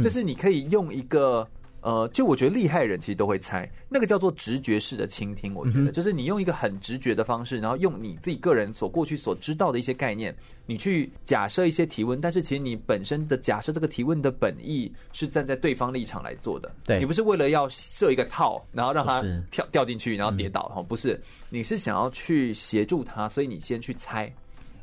[0.04, 1.48] 就是你可以用一个。
[1.82, 5.54] 呃，就我觉得厉害的人其实都会猜，那个叫做直觉式的倾听。
[5.56, 10.36] 我觉得就是你用一个很直觉的方式，然后用你自己个人所过去所知道的一些概念，
[10.68, 16.72] 你去假设一些提问，但是其实你本身的假设这个提问的本意是站在对方立场来做的。
[16.86, 21.20] 对，你不是为了要设一个套，然后让他跳掉进去，然后跌倒哈，不是，
[21.50, 24.32] 你是想要去协助他，所以你先去猜。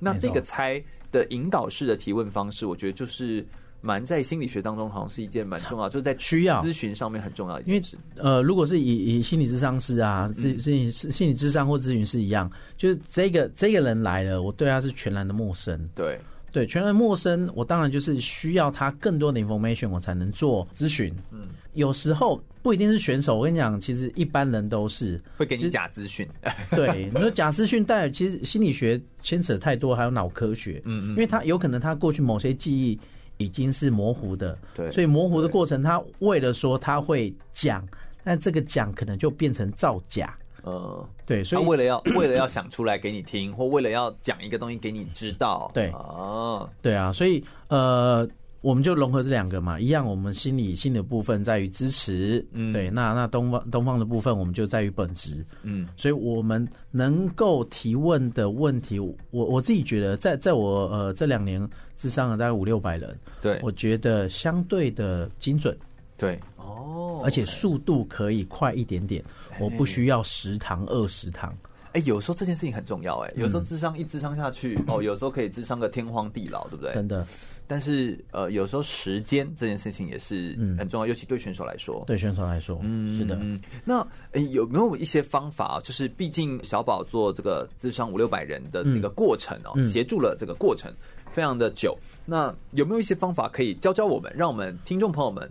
[0.00, 0.82] 那这个猜
[1.12, 3.46] 的引导式的提问方式，我觉得就是。
[3.80, 7.96] 蛮在心理学当中，好像是一件蛮重要，就是在需要咨询上面很重要的一件事。
[7.96, 15.88] 因为呃，如果是以以心理咨商师啊，是是心理咨商或咨询师一样，就是这个这个人来了，我对他是全然的陌生。
[15.94, 16.18] 对
[16.50, 21.14] 对，全然陌生，我当然就是需要他更多的 information，我才能做咨询。
[21.30, 21.42] 嗯，
[21.74, 26.26] 有时候不一定是选手，我跟你讲，其实一般人都是会给你假资讯。
[26.74, 30.80] 对，你说假资讯，但其实心理学牵扯太多，还有脑科学。
[30.84, 32.98] 嗯嗯，因为他有可能他过去某些记忆。
[33.38, 37.82] 已经是模糊的，对，所以模糊的过程，他为了说他会讲，
[38.22, 48.28] 但这个讲可能就变成造假，呃，对，所以为了要 为了要想出来给你听，或为了要讲一个东西给你知道，对，哦，对啊，所以呃。
[48.60, 50.04] 我们就融合这两个嘛，一样。
[50.04, 52.90] 我们心理性的部分在于支持，嗯，对。
[52.90, 55.88] 那那东方东方的部分，我们就在于本质，嗯。
[55.96, 65.76] 所以我们能够提问的问题，我我自己觉得在，在在我呃这两年智商了大概五六百人，对，我觉得相对的精准，
[66.16, 69.24] 对，哦，而且速度可以快一点点，
[69.60, 71.56] 我不需要十堂二十堂。
[71.98, 76.92] 哎，有时候这件事情很重要，哎，有时候智商一智商下去，哦，有时候可以智商个天荒地老，对不对？
[76.92, 77.26] 真的。
[77.66, 82.04] 但是呃，有时候时间这件事情也是很重要，嗯、尤其对选手来说。
[82.06, 83.36] 对选手来说，嗯，是的。
[83.84, 85.80] 那诶有没有一些方法？
[85.82, 90.92] 就是毕竟小宝做这个智商五六百人的这个过程哦，嗯、协助了这个过程
[91.32, 91.98] 非常的久。
[92.24, 95.50] 那有没有一些方法可以教教我们，让我们听众朋友们？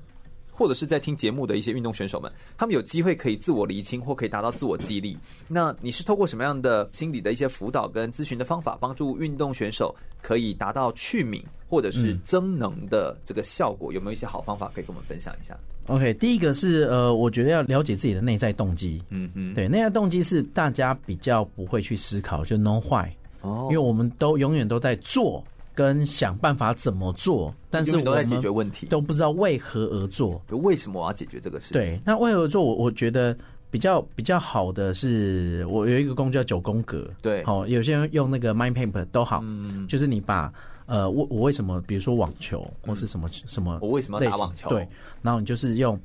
[0.58, 5.16] 或者是在听节目的一些运动选手们，他们有机会可以自我厘清，或可以达到自我激励。
[5.48, 13.94] 那你是透过什么样的心理的一些辅导跟咨询的方法，帮助运动选手可以达到去敏或者是增能的这个效果？
[13.94, 15.56] 有没有一些好方法可以跟我们分享一下
[15.86, 19.00] ？OK，第一个是呃，我觉得要了解自己的内在动机。
[19.10, 23.08] 嗯嗯，对，内在动机是大家比较不会去思考，就 know why。
[23.42, 25.44] 哦，因为我们都永远都在做。
[25.78, 30.42] 跟想办法怎么做，但是我们都在解决问题，都不知道为何而做。
[30.50, 31.74] 就为什么我要解决这个事情？
[31.74, 32.64] 对，那为何做？
[32.64, 33.38] 我我觉得
[33.70, 37.08] 比较比较好的是，我有一个工具叫九宫格。
[37.22, 40.52] 对，好，有些人用那个 Mind Map 都好，嗯，就是你把
[40.88, 44.70] 呃，我我为什么，比如说网球或是什么什么，我为什么要打网球？
[44.70, 44.88] 对，
[45.22, 46.00] 然后你就是用。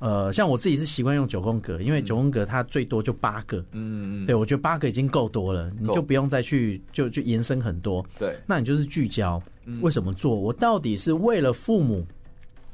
[0.00, 9.42] 呃，像我自己是习惯用九宫格，因为九宫格它最多就八个，嗯嗯，对我觉得八个已经够多了，你就不用再去就就延伸很多，对，那你就是聚焦，
[9.80, 10.34] 为什么做？
[10.34, 12.06] 我到底是为了父母，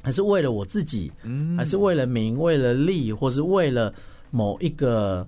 [0.02, 3.92] 还是为了我自己，嗯，还是为了名、为了利，或是为了
[4.30, 5.26] 某一个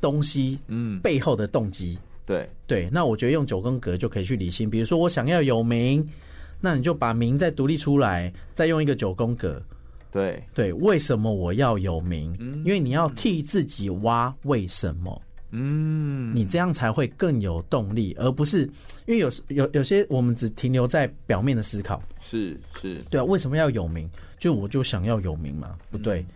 [0.00, 2.46] 东西，嗯，背后的动机，对。
[2.66, 6.06] 对，那我觉得用九宫格就可以去理清，比如说我想要有名，
[6.60, 9.60] 那你就把名再独立出来，再用一个九宫格。
[10.10, 10.42] 对。
[10.54, 12.36] 对，为什么我要有名？
[12.38, 18.62] 嗯，因为你要替自己挖为什么，嗯，你这样才会更有动力，而不是
[19.06, 24.08] 因为有有有些我们只停留在表面的思考，是是，对啊，为什么要有名？
[24.38, 26.26] 就我就想要有名嘛，不对，嗯、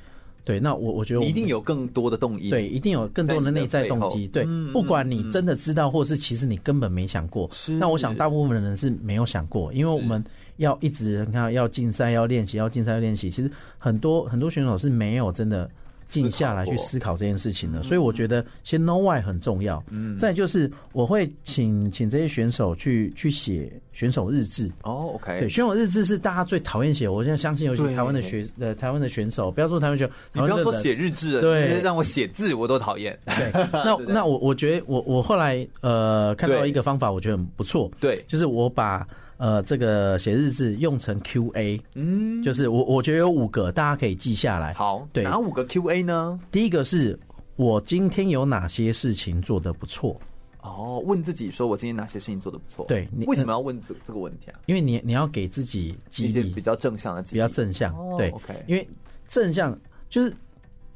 [0.45, 7.73] 对，那我我觉得我一定有更多的动因，对，一定有更多的内在动机，对，不管你真的知道，或是其实你根本没想过，是。
[7.73, 10.25] 那我想大部分的人是没有想过，因为我们。
[10.57, 13.29] 要一直你看，要竞赛，要练习，要竞赛，要练习。
[13.29, 15.69] 其实很多很多选手是没有真的
[16.07, 17.83] 静下来去思考这件事情的。
[17.83, 19.83] 所以我觉得先 know why 很重要。
[19.91, 24.71] 嗯，再就是我会请请这些选手去去写选手日志。
[24.83, 27.09] 哦，OK，对，选手日志是大家最讨厌写。
[27.09, 33.19] 我现在相信有些台湾的学呃台湾的选手，不要说台湾选手，你不要说写日志，对，让我写字我都讨厌。
[33.25, 37.91] 对，那 那我我觉得我我后来呃看到一个方法，我觉得很不错。
[37.99, 39.05] 对，就是我把。
[39.37, 44.73] 呃，这个写日志用成 Q&A，嗯，就是我我觉得有五个，大家可以记下来。
[44.75, 46.39] 好，对，哪五个 Q&A 呢？
[46.53, 47.19] 第一个是
[47.57, 50.21] 我今天有哪些事情做得不错？
[50.63, 52.87] 哦，问自己说我今天哪些事情做得不错？
[52.87, 54.59] 对，你为什么要问这这个问题啊？
[54.67, 57.93] 因为你你要给自己激励，比较正向的比较正向。
[57.95, 58.89] 哦、对，OK，因为
[59.29, 59.77] 正向
[60.09, 60.33] 就是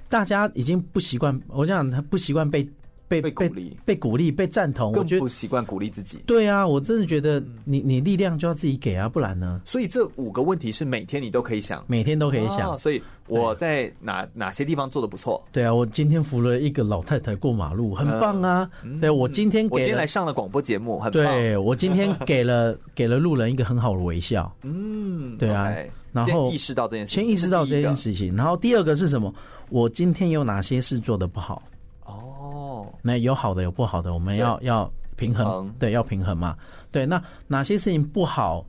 [0.09, 2.69] 大家已经不习惯，我讲他不习惯被。
[3.09, 6.19] 被被鼓励，被鼓励，被赞同，我更不习惯鼓励自己。
[6.27, 9.61] 对啊，我真的觉得你你力量就要自己给啊，不然呢？
[9.65, 12.75] 所以这五个问题是每天你都可以想，每天都可以想。
[12.75, 15.43] 哦、所以我在哪哪些地方做的不错？
[15.51, 18.69] 对啊，我今天扶了一个老太太过马路，很棒啊。
[18.85, 21.25] 嗯、对，我今天给我今天来上了广播节目，很棒。
[21.25, 24.55] 对，我今天 给了给了路人一个很好的微笑。
[24.63, 25.69] 嗯，对啊。
[25.69, 28.35] Okay, 然后先意识到这件事情，先意识到这件事情。
[28.37, 29.33] 然后第二个是什么？
[29.71, 31.63] 我今天有哪些事做的不好？
[33.03, 36.57] 那有好的有不好的，我们要要平衡，对，要平衡嘛。
[36.91, 38.67] 对，那哪些事情不好？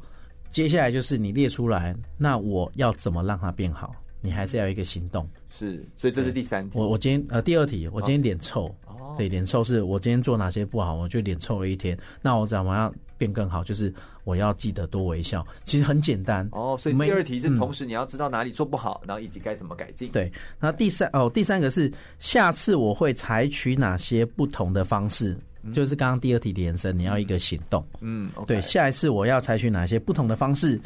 [0.49, 3.93] 接下来就是你列出来，那我要怎么让它变好？
[4.21, 5.29] 你还是要一个行动。
[5.49, 6.77] 是，所以这是第三题。
[6.77, 8.65] 我我今天呃第二题，我今天脸臭。
[8.87, 11.97] 哦，对，脸臭是我今天做哪些不好，我就脸臭了一天。
[12.21, 13.63] 那我怎么样变更好？
[13.63, 13.93] 就是
[14.29, 15.45] 我要记得多微笑。
[15.63, 16.47] 其实很简单。
[16.51, 20.11] 哦，所以第二题是同时你要知道哪里做不好，嗯、然后以及该怎么改进。
[20.11, 25.35] 对，那第三哦，第三个是下次我会采取哪些不同的方式？
[25.63, 27.83] 嗯、就是刚刚第二题的延伸，你要一个行动。
[27.99, 30.79] 嗯，okay、对，下一次我要采取哪些不同的方式？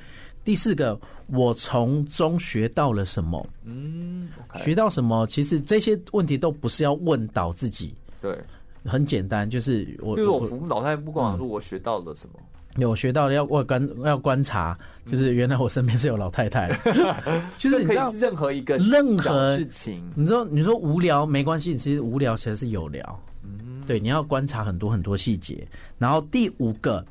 [0.43, 3.47] 第四个，我从中学到了什么？
[3.63, 5.27] 嗯，okay、学到什么？
[5.27, 7.93] 其实这些问题都不是要问倒自己。
[8.19, 8.37] 对，
[8.83, 12.39] 很简单，就是我，就是我扶老太太不管说我学到了什么，
[12.77, 14.77] 有、嗯、学到了要观要观察，
[15.09, 16.69] 就是原来我身边是有老太太，
[17.57, 23.19] 其实你知道任何一个任何事情，你说你说无聊没关系，其实无聊其实是有聊。
[23.43, 25.67] 嗯，对，你要观察很多很多细节。
[25.97, 27.05] 然后第五个，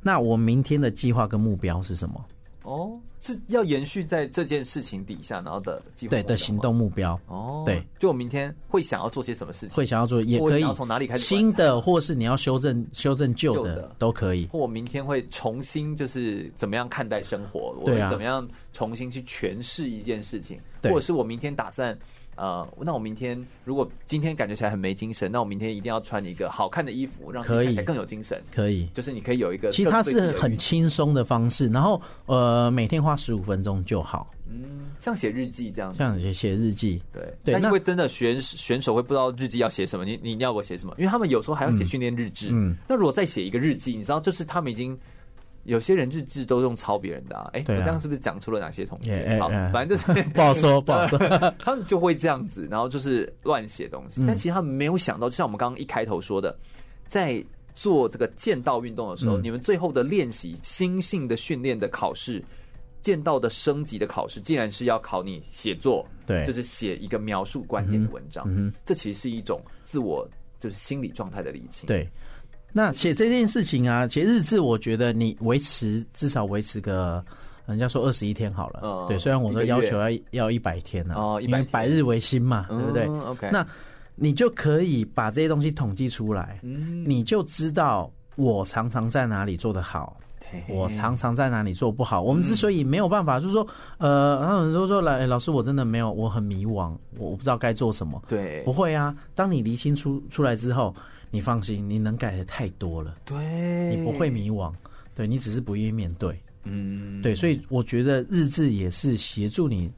[0.00, 2.24] 那我明天的计划跟目标是什么？
[2.62, 2.92] 哦，
[3.22, 7.18] 是要延续在这件事情底下，然后的对的行动目标。
[7.28, 14.46] 哦，对，就我明天会想要做些什么事情，会想要做，也可以从哪里开始，新的，或是你要修正修正旧的，都可以。
[14.48, 21.96] 或我明天会重新就是怎么样看待生活，我会怎么样重新去诠释一件事情，或者是我明天打算。
[22.34, 28.42] 呃，那我明天如果今天感觉起来很没精神，那我明天一定要穿一个好看的衣服，让自己看起来更有精神。
[28.54, 34.30] 可以，就是你可以有一个，其实它是很轻松的方式，然后呃，每天花十五分钟就好。
[34.48, 37.02] 嗯，像写日记这样，像写写日记。
[37.12, 40.94] 对对，那因为真的选选手会不知道日记要写什么，你你要我写什么？
[40.98, 42.48] 因为他们有时候还要写训练日志。
[42.50, 44.98] 嗯，那如果再写一个日记，你知道，就是他们已经。
[45.64, 49.38] 有些人日志都用抄别人的，啊，哎，我这样是不是讲出了哪些同学？
[49.40, 51.18] 好，反正就是 不好说， 不好说。
[51.60, 54.24] 他们就会这样子，然后就是乱写东西。
[54.26, 56.56] 但其实他们没有想到，就像我们刚刚一开头说的，
[57.06, 57.44] 在
[57.74, 62.42] 做这个剑道运动的时候，你们最后的练习、心性的训练的考试、
[63.00, 68.44] 剑道的升级的考试，竟然是要考你写作，对，就是写一个描述观点的文章。
[68.48, 71.86] 嗯，这其实是一种自我就是心理状态的理清。
[71.86, 72.08] 对。
[72.72, 77.22] 那写这件事情啊，写日志，我觉得你维持至少维持个，
[77.66, 78.80] 人家说二十一天好了。
[78.82, 81.14] 嗯，对，虽然我都要求要要一百天呢。
[81.16, 83.66] 哦，因为百日为新嘛，对不对？OK，那
[84.14, 90.16] 你就可以把这些东西统计出来，嗯，你就知道我常常在哪里做的好，
[90.66, 92.22] 我常常在哪里做不好。
[92.22, 93.66] 我们之所以没有办法，就是说，
[93.98, 98.22] 呃，然后很多说来，老师，我真的没有，我很迷惘，我我不知道该做什么。
[98.26, 100.94] 对，不会啊，当你厘清出出来之后。
[101.32, 103.16] 你放心，你能改的太多了。
[103.24, 104.72] 对，你不会迷惘。
[105.14, 106.38] 对，你只是不愿意面对。
[106.64, 109.90] 嗯，对，所以我觉得日志也是协助你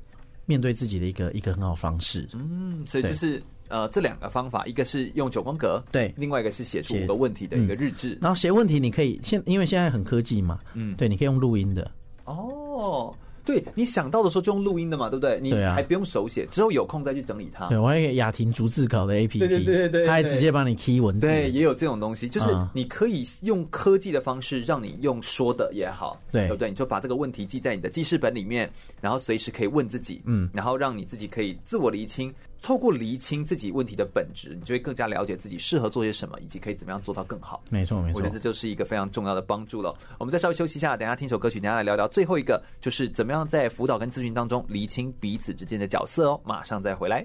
[0.46, 2.26] 面对自己的一个一个很好方式。
[2.32, 8.16] 嗯，所以就是呃这两个方法，一个是用九宫格，对，另外一个是写出五个问题的一个日志。
[8.22, 11.90] 然后写问题，你可以现因为现在很科技嘛，嗯，对，你可以用录音的。
[12.24, 13.14] 哦。
[13.44, 15.38] 对，你想到的时候就用录音的嘛，对不对？
[15.40, 17.68] 你还不用手写，之后有空再去整理它。
[17.68, 21.26] 对，我还有雅婷逐字稿的 APP，对对对对，它还直接帮你 key 文字。
[21.26, 26.68] 对，也有这种东西，就是你可以用科技的方式，让你用说的也好，对，对不对？
[26.68, 28.70] 你就把这个问题记在你的记事本里面，
[29.00, 32.32] 然后随时可以问自己，嗯，然后让你自己可以自我厘清。
[32.62, 37.62] 透过厘清自己问题的本质，你就会更加了解自己适合做些什么，以及可以怎么样做到更好。
[37.70, 39.94] 没错，没错，我觉得这就是一个非常重要的帮助了。
[40.18, 46.40] 我们再稍微休息一下，等下听首歌曲，等下来聊聊最后一个，就是怎么样在辅导跟咨询当中厘清彼此之间的角色哦。
[46.44, 47.24] 马上再回来。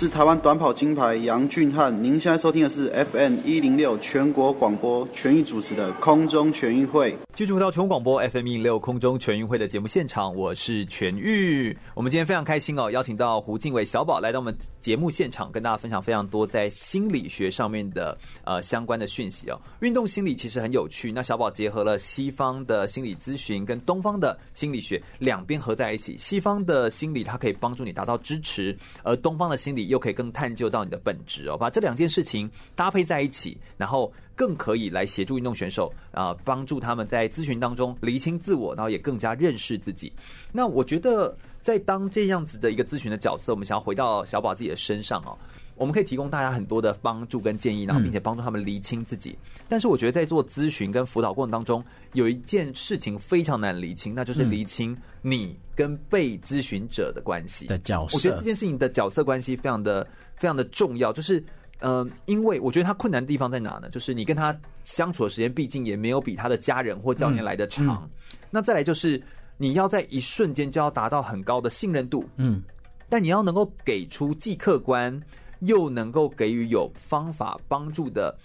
[0.00, 7.14] 是台湾短跑金牌杨俊翰，您现在收听的是 FM 一零六全国广播全域主持的空中全运会。
[7.34, 11.76] 继续回到全国广播 FM 一零六空中全运会的节目现场，我是全玉。
[11.94, 19.60] 我们今天非常开心哦，邀请到胡静伟小宝来到我们节目现场，跟大家分享非常多在心理学上面的呃相关的讯息哦。
[19.80, 26.16] 运动心理其实很有趣，那小宝结合了西方的心理咨询跟东方的心理学两边合在一起。
[26.18, 29.89] 西方的心理它可以帮助你达到支持，而东方的心理。
[29.90, 40.12] 又可以更探究到你的本质哦，把这两件事情搭配在一起，然后更可以来协助运动选手啊，帮助他们在咨询当中厘清自我，然后也更加认识自己。
[40.50, 45.36] 那我觉得，在当这样子的一个咨询的角色，我们想要回到小宝自己的身上哦。
[45.80, 49.34] 我们可以提供大家很多的帮助跟建议，然后并且帮助他们厘清自己。
[49.66, 58.14] 但是我觉得在做咨询跟辅导过程当中，有一件事情非常难厘清，那就是厘清你跟被咨询者的关系的角色。
[58.14, 60.06] 我觉得这件事情的角色关系非常的
[60.36, 61.10] 非常的重要。
[61.14, 61.42] 就是，
[61.78, 63.88] 嗯，因为我觉得他困难的地方在哪呢？
[63.88, 64.54] 就是你跟他
[64.84, 68.06] 相处的时间，毕竟也没有比他的家人或教练来的长。
[68.50, 69.18] 那再来就是
[69.56, 72.62] 你要在一瞬间就要达到很高的信任度，嗯，
[73.08, 75.18] 但你要能够给出既客观。
[75.60, 78.36] 又能够给予有方法帮助的，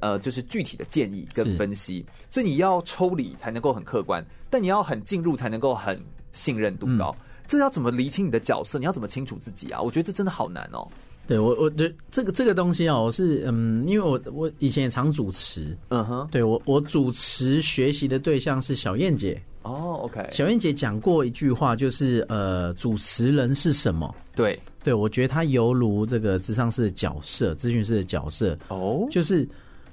[0.00, 6.00] 呃，就是具体的建议跟分析，所以你要抽离才能够很客观，但你要很进入才能够很
[6.32, 7.14] 信任度高。
[7.18, 8.78] 嗯、这要怎么厘清你的角色？
[8.78, 9.80] 你要怎么清楚自己啊？
[9.80, 10.88] 我觉得这真的好难哦。
[11.26, 19.40] 对我，我觉得这个这个东西啊，我是嗯，因为我我以前也常主持，嗯哼，对我我主持学习的对象是小燕姐。
[19.62, 24.12] 哦，OK，小燕姐讲过一句话，就是呃，主持人是什么？
[24.34, 28.58] 对，对我觉得他犹如这个咨商师的角色，咨询师的角色。
[28.66, 29.48] 哦，就是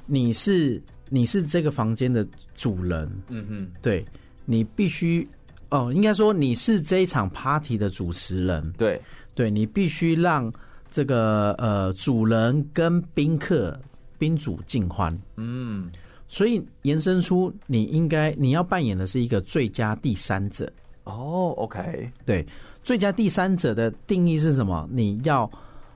[0.07, 4.03] 你是你是这个房间的主人，嗯哼，对，
[4.45, 5.27] 你必须
[5.69, 8.99] 哦，应该说你是这一场 party 的主持人，对，
[9.35, 10.51] 对你必须让
[10.89, 13.79] 这个呃主人跟宾客
[14.17, 15.89] 宾主尽欢，嗯。
[16.31, 20.71] 所以延伸出，你应该你要扮演的是一个最佳第三者。
[21.05, 22.45] 哦，OK，对，
[22.83, 24.87] 最佳第三者的定义是什么？
[24.91, 25.49] 你要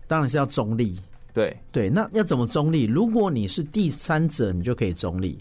[0.08, 0.98] 当然是要中立。
[1.36, 2.86] 对对，那要怎么中立？
[2.86, 5.38] 如果你是第三者，你就可以中立。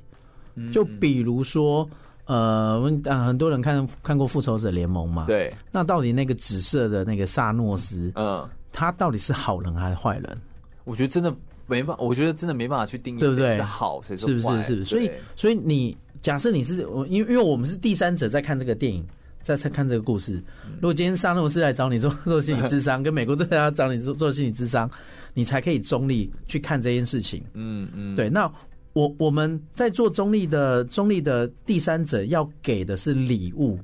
[0.71, 1.89] 就比如说，
[2.27, 2.79] 呃，
[3.27, 5.25] 很多人看看过《复仇者联盟》嘛？
[5.27, 5.51] 对。
[5.71, 10.41] 那到底那个紫色的那个萨诺斯，嗯，他到底是好人还是坏人？
[10.85, 11.35] 我觉得真的。
[11.69, 13.59] 没办法，我觉得真的没办法去定义，对不对？
[13.63, 14.61] 好，谁是坏？
[14.63, 14.85] 是不是？
[14.85, 14.85] 是不是？
[14.85, 19.07] 所以，所以你假设你是我，因为因为我们是第三者在看这个电影，
[19.43, 20.43] 在在看这个故事。
[20.75, 24.91] 如果今天沙诺斯来找你做 做心理智商，跟美国队长找你做 做心理智商，
[25.35, 27.43] 你才可以中立去看这件事情。
[27.55, 28.29] 嗯嗯，对。
[28.29, 28.53] 那
[28.93, 33.79] 我我们在做中立的中立的第三者，要给的是礼物，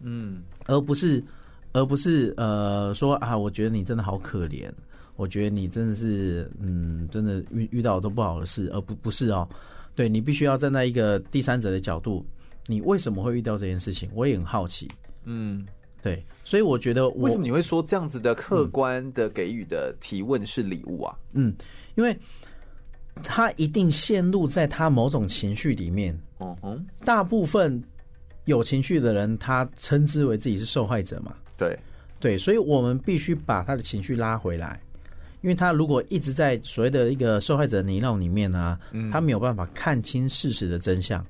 [0.00, 1.22] 嗯，而不是
[1.76, 4.72] 而不是呃说啊，我觉得你真的好可怜。
[5.16, 9.46] 我觉得你真的是，嗯，真的遇遇到都不好的事，而不不是哦。
[9.94, 12.24] 对，你必须要站在一个第三者的角度，
[12.66, 14.10] 你为什么会遇到这件事情？
[14.14, 14.90] 我也很好奇。
[15.24, 15.66] 嗯，
[16.02, 21.14] 对，所以我觉得我，为什么你会说这样子的客观的给予的提问是礼物啊？
[21.32, 21.54] 嗯，
[21.94, 22.18] 因为
[23.22, 26.18] 他一定陷入在他某种情绪里面。
[26.40, 27.82] 嗯哼，大部分
[28.44, 31.34] 有情绪的人，他称之为自己是受害者嘛？
[31.56, 31.78] 对
[32.18, 34.80] 对，所以我们必须把他的情绪拉回来，
[35.42, 38.80] 因为他如果一直在所谓的一个受害者泥淖里面呢、啊，
[39.12, 41.24] 他没有办法看清事实的真相。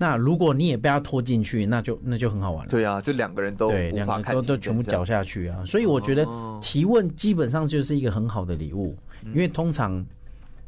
[0.00, 2.70] 那如果你也被他拖进去，那就那就很好玩了。
[2.70, 5.64] 对啊，就两个人都对，两个人都都全部搅下去啊。
[5.66, 6.24] 所以我觉得
[6.62, 10.04] 提问基本上就是一个很好的礼物，因为通常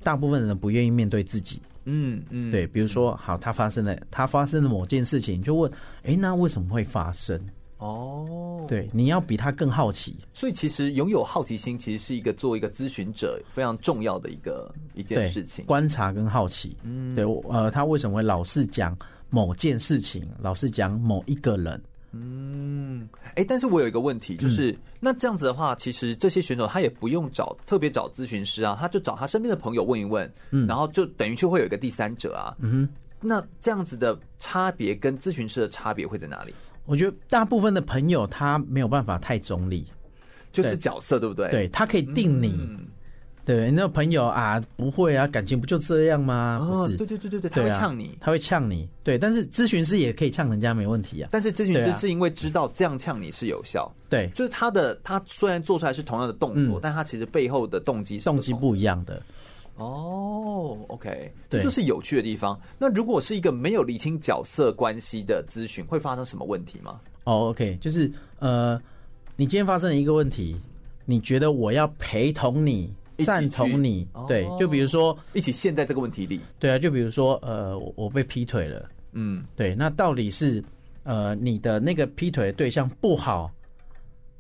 [0.02, 1.62] 大部分人不愿意面对自己。
[1.84, 5.70] 嗯嗯，对，比如说好，他发生了，他发生了某件事情，就问，
[6.02, 7.40] 哎，那为什么会发生？
[7.80, 10.16] 哦，对，你要比他更好奇。
[10.32, 15.64] 所以其实拥有好奇心，其实是一个作为一个咨询者非常重要的一个一件事情。
[15.64, 18.96] 观察跟好奇，嗯，对，呃，他为什么会老是讲？
[19.32, 32.88] 某件事情，老是讲某一个人，嗯，哎、欸，但是我有一个问题，就是、嗯、那这样子的话，其实这些选手他也不用找特别找咨询师啊，他就找他身边的朋友问一问，嗯，然后就等于就会有一个第三者啊，嗯哼，
[33.20, 36.52] 那这样子的差别跟咨询师的差别会在哪里？
[36.90, 39.86] 我觉得大部分的朋友他没有办法太中立，
[40.50, 41.48] 就是角色对不对？
[41.50, 42.48] 对，他可以定你。
[42.58, 42.80] 嗯
[43.42, 46.58] 对，你那个朋友啊，不会啊，感情不就这样吗？
[46.60, 48.88] 哦，对对对对对，他会呛你，他会呛你。
[49.02, 51.28] 对，但是咨询师也可以呛人家，没问题啊。
[51.32, 59.20] 但是咨询师是因为知道这样呛你是有效，对，就是他的他虽然做出来是同样的动作，但他其实背后的动机是动机不一样的。
[59.76, 62.58] 哦，OK，这就是有趣的地方。
[62.78, 67.00] 那如果是一个没有理清角色关系的咨询，会发生什么问题吗？
[67.24, 68.80] 哦，OK，就是呃，
[69.36, 70.60] 你今天发生了一个问题，
[71.06, 72.92] 你觉得我要陪同你？
[73.26, 80.64] 赞同你，对，就比如说一起陷在这个问题里，对啊，就比如说呃，我被劈腿了，嗯，对，那到底是
[81.02, 83.52] 呃你的那个劈腿的对象不好，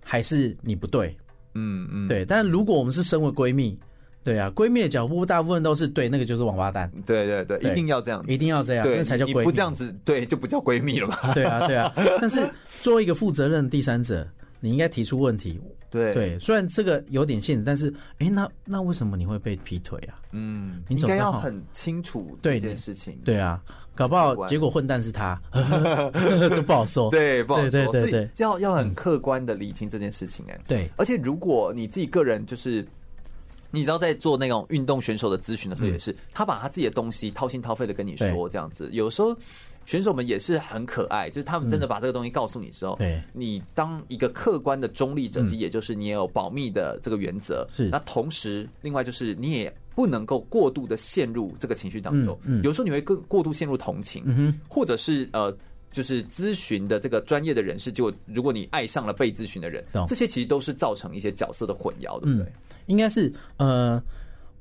[0.02, 1.14] 还是你不对？
[1.52, 2.24] 嗯嗯，对。
[2.24, 3.78] 但如果我们是身为闺蜜，
[4.22, 9.44] 对啊，闺蜜的脚步大部分都是对，那个就是王八蛋，对对对，一定要这样，一定要这样，那才叫闺蜜。
[9.44, 11.32] 不这样子，对，就不叫闺蜜了嘛？
[11.34, 11.92] 对啊对啊。
[12.20, 12.48] 但是
[12.82, 14.26] 作为一个负责任的第三者，
[14.60, 15.60] 你应该提出问题。
[15.90, 20.22] 对对，虽然这个有点限制，但是，哎，那那为什么你会被劈腿啊？
[20.30, 23.18] 嗯，你应该要很清楚这件事情。
[23.24, 23.60] 对，对啊，
[23.96, 27.10] 搞不好结果混蛋是他， 这不好说。
[27.10, 27.70] 对，不好说。
[27.70, 30.44] 对对对，对，要要很客观的理清这件事情。
[30.48, 30.88] 哎，对。
[30.96, 32.86] 而且如果你自己个人就是，
[33.70, 39.36] 你知道在做那种运动选手的咨询的时候，也是、嗯、他把他自己的东西掏心掏肺的跟你说，这样子，有时候。
[39.86, 47.66] 选手们也是很可爱，就是他们真的把这个东西告诉你之后，对，你当一个客观的中立者，其实也就是你也有保密的这个原则。
[47.72, 52.38] 是，那同时，另外就是你也不能够过度的陷入这个情绪当中。
[52.44, 55.52] 嗯，有时候你会更过度陷入同情，嗯，或者是呃，
[55.90, 62.52] 就是咨询的这个专业的人士，就如果你爱上了被咨询的人，这些其实都是造成一些角色的混淆，对不对？
[62.90, 64.02] 应该是呃，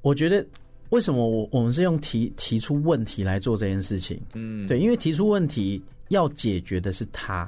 [0.01, 0.45] 我觉得。
[0.91, 4.19] 为什么我我们是用提提出问题来做这件事情？
[4.33, 7.47] 嗯，对，因为提出问题要解决的是他，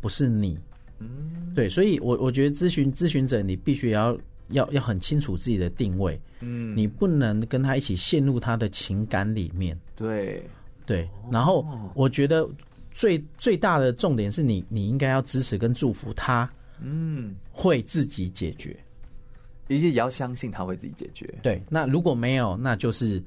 [0.00, 0.56] 不是你。
[1.00, 4.16] 嗯，对，所以我我觉得咨询咨询者，你必须要
[4.50, 6.16] 要要很清楚自己的定位。
[6.38, 9.76] 嗯，你不能跟他一起陷入他的情感里面。
[9.96, 10.48] 对，
[10.86, 11.10] 对。
[11.28, 12.48] 然后我觉得
[12.92, 16.48] 最最大的重点是你你应该要支持跟祝福他。
[16.80, 18.76] 嗯，会自己解决。
[19.68, 21.32] 一切也要相信他会自己解决。
[21.42, 23.22] 对，那如果没有，那就是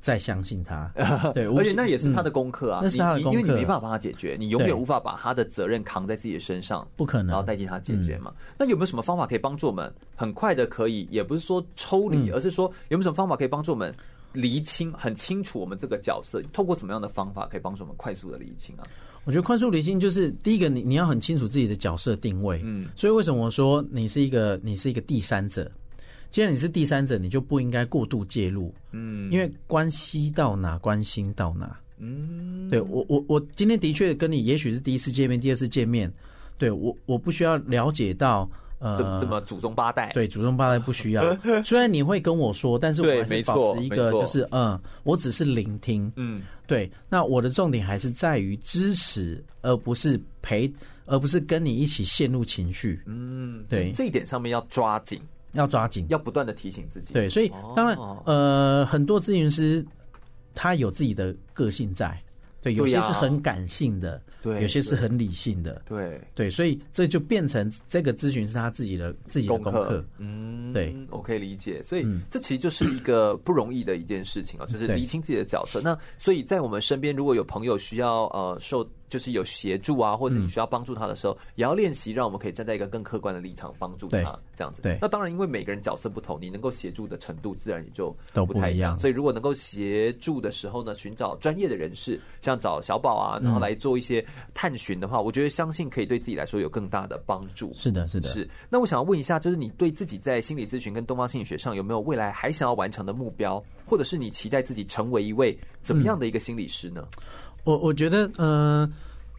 [0.00, 0.90] 再相信他。
[1.34, 8.32] 对，而且那也是他的功课啊，嗯、那是他的功课，因为你没办法帮他解决，你永远无法把他的责任扛在自己的身上，不可能，然后代替他解决嘛。
[8.58, 13.94] 那有没有什么方法可以帮助我们很快的可以，也不是说抽离，嗯、而是说有没有什么方法可以帮助我们
[14.32, 16.40] 厘清很清楚我们这个角色？
[16.52, 18.84] 透过什么样的方法可以帮助我们快速的厘清啊？
[19.30, 22.60] 我觉得宽恕理性就是第一个你，你你要很清楚自己的角色定位。
[22.64, 25.70] 嗯，所以为什么我说你是一个你是一个第三者？
[26.32, 28.74] 既然你是第三者，你就不应该过度介入。
[28.90, 31.78] 嗯，因为关系到哪，关心到哪。
[31.98, 36.12] 嗯，对我我我今天的确跟你也许是第一次见面，第二次见面，
[36.58, 38.50] 对我我不需要了解到。
[38.80, 40.10] 呃，怎么祖宗八代？
[40.14, 41.22] 对，祖宗八代不需要。
[41.62, 46.10] 虽然你会跟我说，但是我还是保持一个，就是嗯，我只是聆听。
[46.16, 46.90] 嗯，对。
[47.08, 50.72] 那我的重点还是在于支持，而不是陪，
[51.04, 53.00] 而不是跟你一起陷入情绪。
[53.04, 53.92] 嗯，对。
[53.92, 55.20] 这一点上面要抓紧，
[55.52, 57.12] 要抓紧，要不断的提醒自己。
[57.12, 59.84] 对，所以当然，呃，很多咨询师
[60.54, 62.18] 他有自己的个性在。
[62.62, 66.20] 对，有些是很感性的，对，有些是很理性的，对。
[66.34, 75.80] 对，所以这就变成这个咨询是他自己的自己的功课，嗯，对，我可以理解，所以这其实就是一个不容易的一件事情啊，就是厘清自己的角色。
[75.82, 84.80] 那所以在我们身边，如果有朋友需要呃受就是有协助啊，或者你需要帮助他的时候，也要练习让我们可以站在一个更客观的立场帮助他，这样子。
[84.80, 88.96] 对，那当然，因为每个人角色不同，你能够协助的程度自然也就都不太一样。
[88.96, 94.24] 所以，如果能够协助的时候呢，寻找专业的人士，像找小宝啊，然后来做一些
[94.54, 97.72] 探寻的话，我觉得相信可以对自己来说有更大的帮助。
[97.74, 98.48] 是的，是的，是。
[98.68, 107.06] 那我想要问一下，就是你对自己在心理咨询跟东方心理学上有没有未来还想要完成的目标，或者是你期待自己成为一位怎么样的一个心理师呢？
[107.16, 107.22] 嗯、
[107.64, 108.90] 我我觉得，嗯、呃。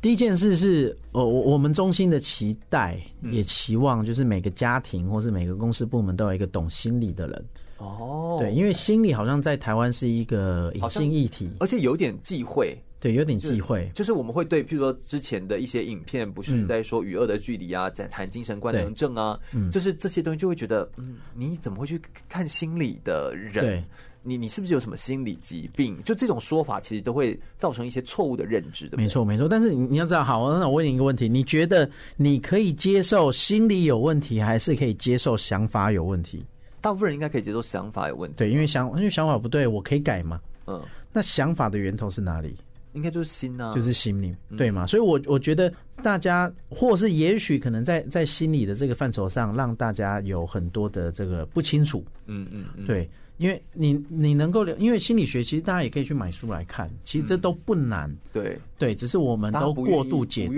[0.01, 2.99] 第一件事是，我我我们中心的期待，
[3.31, 7.45] 也期望就是每个家庭或是每个公司部门都有一个懂心理的人。
[7.77, 12.75] 哦，对，因为心理好像在台湾是一个隐性议题，而且有点忌讳。
[12.99, 19.39] 对，有点忌讳，就是我们会对，譬如说之前的一些影片，不是在说与恶的距离啊，在谈精神官能症啊，
[19.71, 21.99] 就是这些东西就会觉得，嗯，你怎么会去
[22.29, 23.83] 看心理的人？
[24.23, 24.29] 对。
[24.29, 25.97] 你你是不是有什么心理疾病？
[26.03, 28.97] 就这种说法，其实都会造成一些错误的认知的。
[28.97, 29.47] 没错，没错。
[29.49, 36.45] 但是你你要知道，好，那我问你一个问题：你觉得你可以接受心理有问题，还是可以接受想法有问题？
[36.81, 38.37] 大部分人应该可以接受想法有问题。
[38.37, 40.39] 对，因为想因为想法不对，我可以改嘛。
[40.67, 40.81] 嗯。
[41.11, 42.55] 那想法的源头是哪里？
[42.93, 44.85] 应该就是心啊，就是心灵，对嘛？
[44.85, 45.71] 所以我我觉得
[46.03, 52.03] 大家，或是也许可能在在心理的这个范畴上，让大家有很多的这个不清楚。
[52.25, 53.09] 嗯嗯嗯，对。
[53.41, 58.07] 因为你你能够，因为心理学其实大家也可以去买书来看，其实这都不难。
[58.07, 60.53] 嗯、对对，只是我们都过度解读。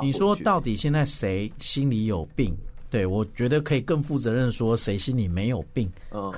[0.00, 2.56] 你说到底现在谁心里有病？
[2.88, 5.90] 对，我觉得可以更负责任说谁心里没有病。
[6.12, 6.32] 嗯，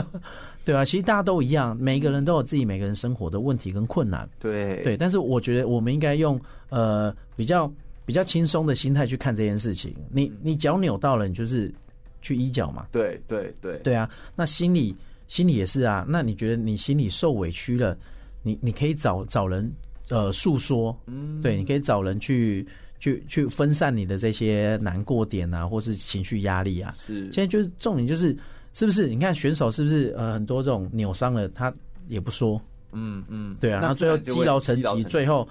[0.62, 4.28] 对啊，其实大家都一样，每个人都有自己每个人生活的问题跟困难。
[4.38, 6.38] 对对，但是我觉得我们应该用
[6.68, 7.72] 呃比较
[8.04, 9.96] 比较轻松的心态去看这件事情。
[10.10, 11.72] 你你脚扭到了，你就是
[12.20, 12.88] 去医脚嘛。
[12.92, 14.06] 对对对对啊，
[14.36, 14.94] 那心理。
[15.30, 17.96] 心里也是啊，那你觉得你心里受委屈了，
[18.42, 19.70] 你你可以找找人
[20.08, 22.66] 呃诉说，嗯，对，你可以找人去
[22.98, 26.92] 去去分散你的这些难过点啊，或是情绪压力啊。
[27.06, 28.36] 是，现在就是重点就是
[28.74, 29.06] 是不是？
[29.06, 31.72] 你看选手是不是呃很多这种扭伤了，他
[32.08, 35.48] 也不说，嗯嗯，对啊，然后最后积劳成疾，最后。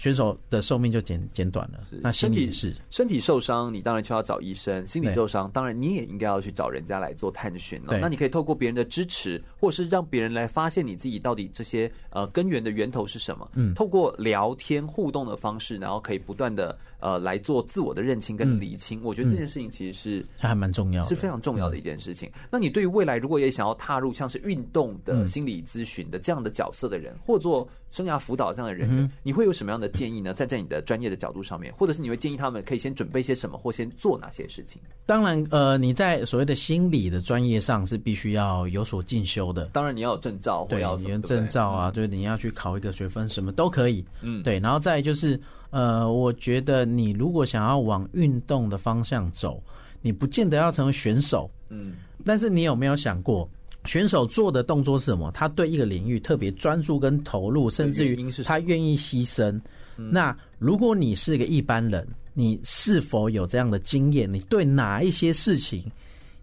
[0.00, 1.80] 选手的寿命就减减短了。
[2.00, 7.98] 那身体是身体受伤，你当然就要找医生；心理受伤，当然你也应该要去找人家来做探寻了。
[7.98, 13.46] 那你可以透过别人的支持，或者是让别人来发现你自己到底这些呃根源的源头是什么。
[13.56, 19.00] 嗯，透过聊天互动的方式，然后可以不断的呃来做自我的认清跟厘清。
[19.02, 22.30] 我觉得这件事情其实是还蛮重要，是非常重要的一件事情。
[22.50, 30.32] 那你对于未来如果也想要踏入像是运动的心理咨询的这样的角色的人，或做生涯辅导这样的人，你会有什么样的建议呢？
[30.32, 34.80] 站在你的专业的角度上面，或者是你会建议他们可以先准备些什么，或先做哪些事情？
[35.06, 39.64] 当然，呃，你在所谓的心理的专业上是必须要有所进修的。
[39.72, 44.04] 当然，你要有证照，或要对，你要证照啊，对，你要去考一个学分，什么都可以。
[44.22, 44.60] 嗯，对。
[44.60, 45.40] 然后再就是，
[45.70, 49.62] 呃，我觉得你如果想要往运动的方向走，
[50.02, 51.50] 你不见得要成为选手。
[51.68, 51.94] 嗯，
[52.24, 53.48] 但是你有没有想过？
[53.86, 55.30] 选手做的动作是什么？
[55.32, 59.58] 他对一个领域特别专注跟投入，甚至于他愿意牺牲。
[59.96, 64.30] 那如果你是一个一般人，你是否有这样的经验？
[64.30, 65.90] 你对哪一些事情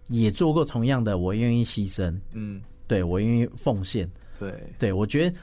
[0.08, 1.18] 也做过同样的？
[1.18, 4.08] 我愿意牺牲，嗯，对，我愿意奉献。
[4.40, 5.36] 对，对我觉得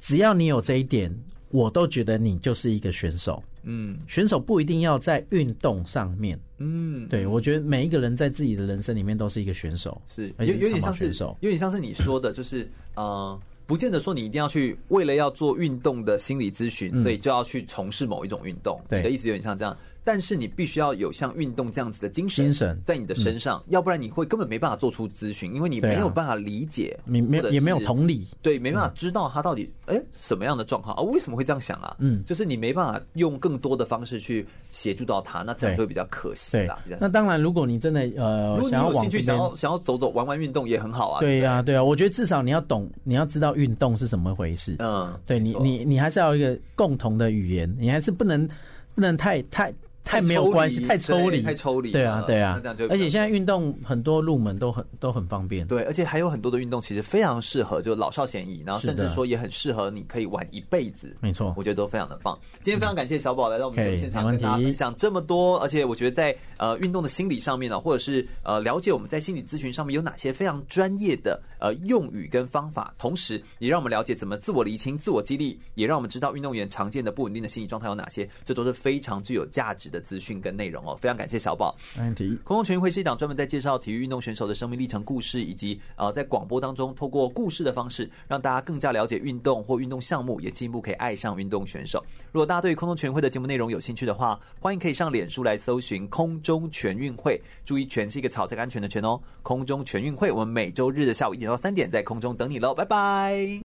[0.00, 1.16] 只要你有这一点，
[1.50, 3.42] 我都觉得你就是一个选手。
[3.62, 6.38] 嗯，选手不一定要在运动上面。
[6.58, 18.80] 嗯，对，我觉得每一个人在自己的人生里面都是一个选手，是有有点像是有点像是你说的，就是呃，不见得说你一定要去为了要做运动的心理咨询，所以就要去从事某一种运动。
[18.90, 19.76] 你的意思有点像这样。
[20.02, 22.52] 但是你必须要有像运动这样子的精神
[22.84, 31.02] 在你的身上，要不然你会根本没办法做出咨询，因为你没有办法理解，你没也没有同理，对，没办法知道他到底哎什么样的状况啊？
[31.02, 31.94] 为什么会这样想啊？
[31.98, 36.78] 嗯，就是你没办法用更多的方式去协助到他，那这样就会比较可惜啦。
[36.98, 41.20] 那当然，如果你真的呃，如果你有兴趣想要想要走走玩玩运动也很好啊。
[41.20, 44.76] 对呀，对啊，我觉得至少你要懂，你要知道运动是怎么回事。
[44.78, 48.48] 嗯，对你你你还是要有一个共同的语言，你还是不能
[48.94, 49.72] 不能太太。
[50.10, 51.92] 太没有关系，太抽离，太抽离。
[51.92, 52.60] 对啊，对啊。
[52.88, 55.64] 而且现在运动很多入门都很都很方便。
[55.68, 61.16] 对，而且还有很多的运动其实非常适合，就老少咸宜，然后甚至说也很适合你可以玩一辈子。
[61.20, 62.36] 没错，我觉得都非常的棒。
[62.62, 65.56] 今天非常感谢小宝来到我们节目现场，跟大家分享这么多。
[65.60, 80.96] 而且我觉得在呃运动的心理上面呢，或者是呃了解我们在心理咨询上面有哪些非常专业的呃用语跟方法，同时也让我们了解怎么自我厘清、自我激励，也让我们知道运动员常见的不稳定的心理状态有哪些，这都是非常具有价值的的资讯跟内容哦。
[81.00, 81.76] 非常感谢小宝。
[81.96, 82.38] 没问题。
[82.42, 92.04] 空中全运会是一档专门在介绍体育运动选手的生命历程故事，以及呃在广播当中透过故事的方式，让大家更加了解运动或运动项目，也进一步可以爱上运动选手。
[92.32, 99.20] 如果大家对空中全运会的节目内容有兴趣的话，欢迎可以上脸书来搜寻空中全运会，注意“全”是一个草在安全的“全”哦。
[99.42, 103.58] 空中全运会，我们每周日的下午一点到三点在空中等你喽，拜拜。